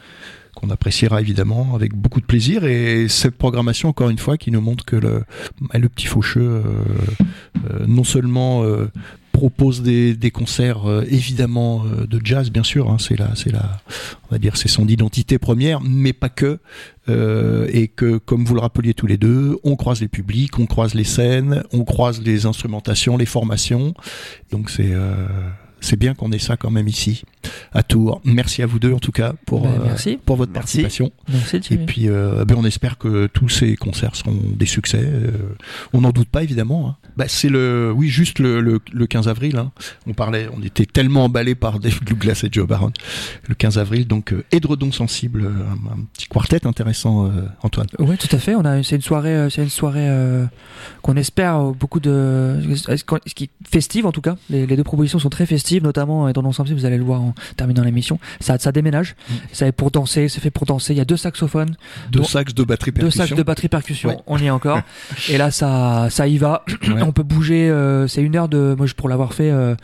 [0.56, 2.64] qu'on appréciera évidemment avec beaucoup de plaisir.
[2.64, 5.22] Et cette programmation, encore une fois, qui nous montre que le,
[5.60, 6.62] bah, le Petit Faucheux, euh,
[7.70, 8.90] euh, non seulement euh,
[9.34, 14.30] propose des, concerts euh, évidemment euh, de jazz bien sûr hein, c'est la c'est on
[14.30, 16.60] va dire c'est son identité première mais pas que
[17.08, 20.66] euh, et que comme vous le rappeliez tous les deux on croise les publics on
[20.66, 23.92] croise les scènes on croise les instrumentations les formations.
[24.52, 24.92] Donc c'est
[25.84, 27.22] c'est bien qu'on ait ça quand même ici
[27.72, 30.18] à Tours merci à vous deux en tout cas pour Ben, euh, merci.
[30.24, 30.82] pour votre Merci.
[30.82, 35.00] participation Merci et puis, euh, ben, on espère que tous ces concerts seront des succès.
[35.02, 35.30] Euh,
[35.92, 36.88] on n'en doute pas, évidemment.
[36.88, 36.96] hein.
[37.16, 39.56] Bah, c'est le, oui, juste le, le, le 15 avril.
[39.56, 39.72] hein.
[40.06, 42.92] On parlait, on était tellement emballés par Dave Douglas et Joe Baron.
[43.48, 47.30] Le 15 avril, donc, euh, Édredon sensible, un, un petit quartet intéressant, euh,
[47.62, 47.86] Antoine.
[47.98, 48.54] Oui, tout à fait.
[48.54, 50.44] On a, c'est une soirée, c'est une soirée euh,
[51.02, 54.36] qu'on espère beaucoup de, ce qui festive en tout cas.
[54.50, 56.72] Les, les deux propositions sont très festives, notamment euh, dans l'ensemble.
[56.72, 58.18] Vous allez le voir en terminant l'émission.
[58.40, 59.14] Ça, ça déménage.
[59.28, 59.34] Mm.
[59.52, 60.28] Ça est pour danser.
[60.28, 60.92] C'est fait pour danser.
[60.94, 61.76] Il y a deux saxophones,
[62.10, 63.24] Deux Bon, sacs de batterie deux percussion.
[63.26, 64.08] sacs de batterie percussion.
[64.10, 64.16] Ouais.
[64.26, 64.80] On y est encore.
[65.28, 66.64] Et là, ça, ça y va.
[66.88, 67.02] Ouais.
[67.02, 67.68] On peut bouger.
[67.70, 69.74] euh, c'est une heure de, moi, pour l'avoir fait, euh,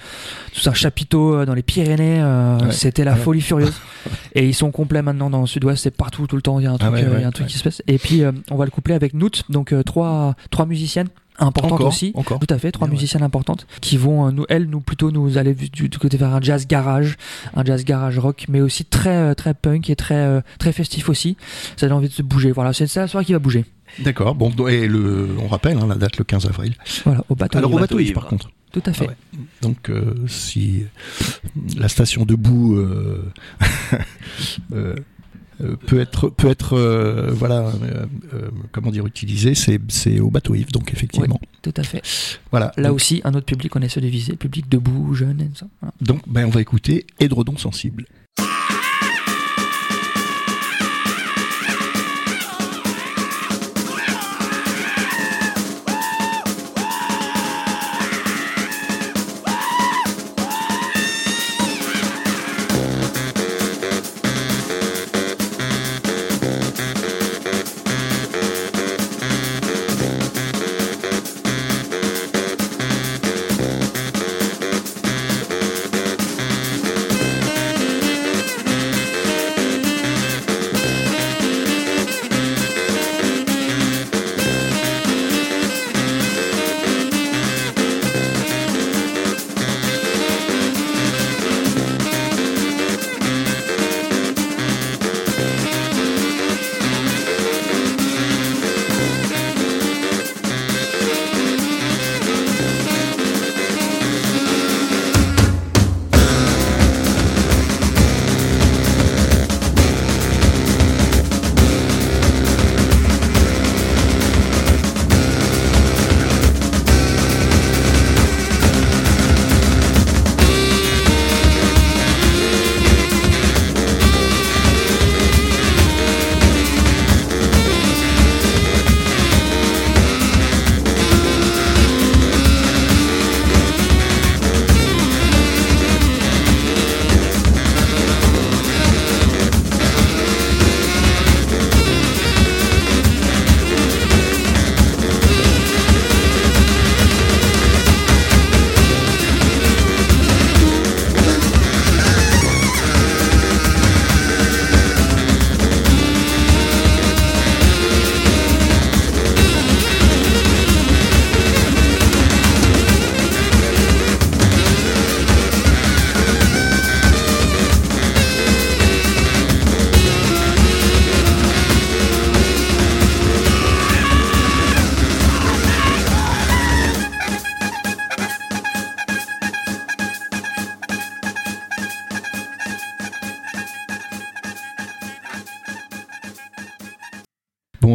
[0.55, 2.20] tout un chapiteau euh, dans les Pyrénées.
[2.20, 2.72] euh, Ouais.
[2.72, 3.72] C'était la folie furieuse.
[4.34, 5.82] Et ils sont complets maintenant dans le sud-ouest.
[5.82, 6.59] C'est partout, tout le temps.
[6.61, 7.82] Il y a un Ah truc, il y a un truc qui se passe.
[7.86, 9.45] Et puis, on va le coupler avec Noot.
[9.51, 11.09] Donc, trois, trois musiciennes
[11.41, 12.12] importantes Encore, aussi.
[12.14, 12.38] encore.
[12.38, 13.01] Tout à fait, trois Bien, ouais.
[13.01, 16.34] musiciennes importantes qui vont, euh, nous, elles, nous plutôt nous aller du, du côté vers
[16.34, 17.16] un jazz garage,
[17.55, 21.09] un jazz garage rock, mais aussi très euh, très punk et très euh, très festif
[21.09, 21.36] aussi.
[21.76, 22.53] Ça donne envie de se bouger.
[22.53, 23.64] Voilà, c'est la soirée qui va bouger.
[23.99, 24.34] D'accord.
[24.34, 26.74] Bon, et le, on rappelle hein, la date le 15 avril.
[27.05, 27.59] Voilà, au bateau.
[27.59, 28.51] Alors au bateau par contre.
[28.72, 29.07] Tout à fait.
[29.09, 29.41] Ah ouais.
[29.62, 30.84] Donc, euh, si
[31.76, 33.32] la station debout euh,
[33.93, 33.97] euh,
[34.72, 34.95] euh,
[35.87, 40.55] peut être, peut être, euh, voilà, euh, euh, comment dire, utilisée, c'est, c'est au bateau
[40.55, 40.73] Yves.
[40.73, 42.03] Donc effectivement, Tout à fait.
[42.51, 42.73] voilà.
[42.77, 45.57] Là donc, aussi, un autre public, on essaie de viser, public debout, jeune et tout
[45.57, 45.67] ça.
[45.81, 45.95] Voilà.
[46.01, 48.07] donc, ben, on va écouter Édredon sensible.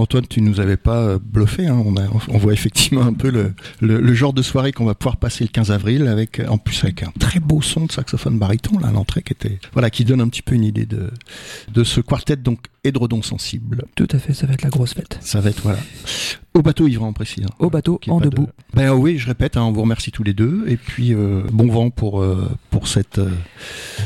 [0.01, 1.67] Antoine, tu nous avais pas euh, bluffé.
[1.67, 1.83] Hein.
[2.29, 3.31] On, voit effectivement un peu
[3.81, 7.03] le, genre de soirée qu'on va pouvoir passer le 15 avril, avec en plus avec
[7.03, 10.21] un très beau son de saxophone baryton là à l'entrée qui était voilà qui donne
[10.21, 11.11] un petit peu une idée de
[11.73, 13.83] de ce quartet donc édredon sensible.
[13.95, 15.17] Tout à fait, ça va être la grosse fête.
[15.21, 15.79] Ça va être voilà
[16.53, 17.41] au bateau ivre en précis.
[17.43, 17.49] hein.
[17.59, 18.47] Au bateau, en de- debout.
[18.73, 21.67] Ben oui, je répète, hein, on vous remercie tous les deux et puis euh, bon
[21.67, 23.29] vent pour euh, pour cette euh,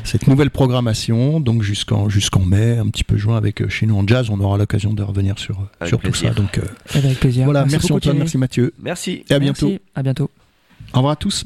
[0.04, 3.96] cette nouvelle programmation donc jusqu'en jusqu'en mai, un petit peu juin avec euh, chez nous
[3.98, 6.32] en jazz, on aura l'occasion de revenir sur Avec sur tout ça.
[6.32, 6.64] Donc euh,
[6.96, 7.46] Avec plaisir.
[7.46, 8.18] voilà, merci, beaucoup, Antoine, Thierry.
[8.20, 9.24] merci Mathieu Merci.
[9.30, 9.72] et à bientôt.
[9.94, 10.32] À bientôt.
[10.94, 11.46] Au revoir à tous.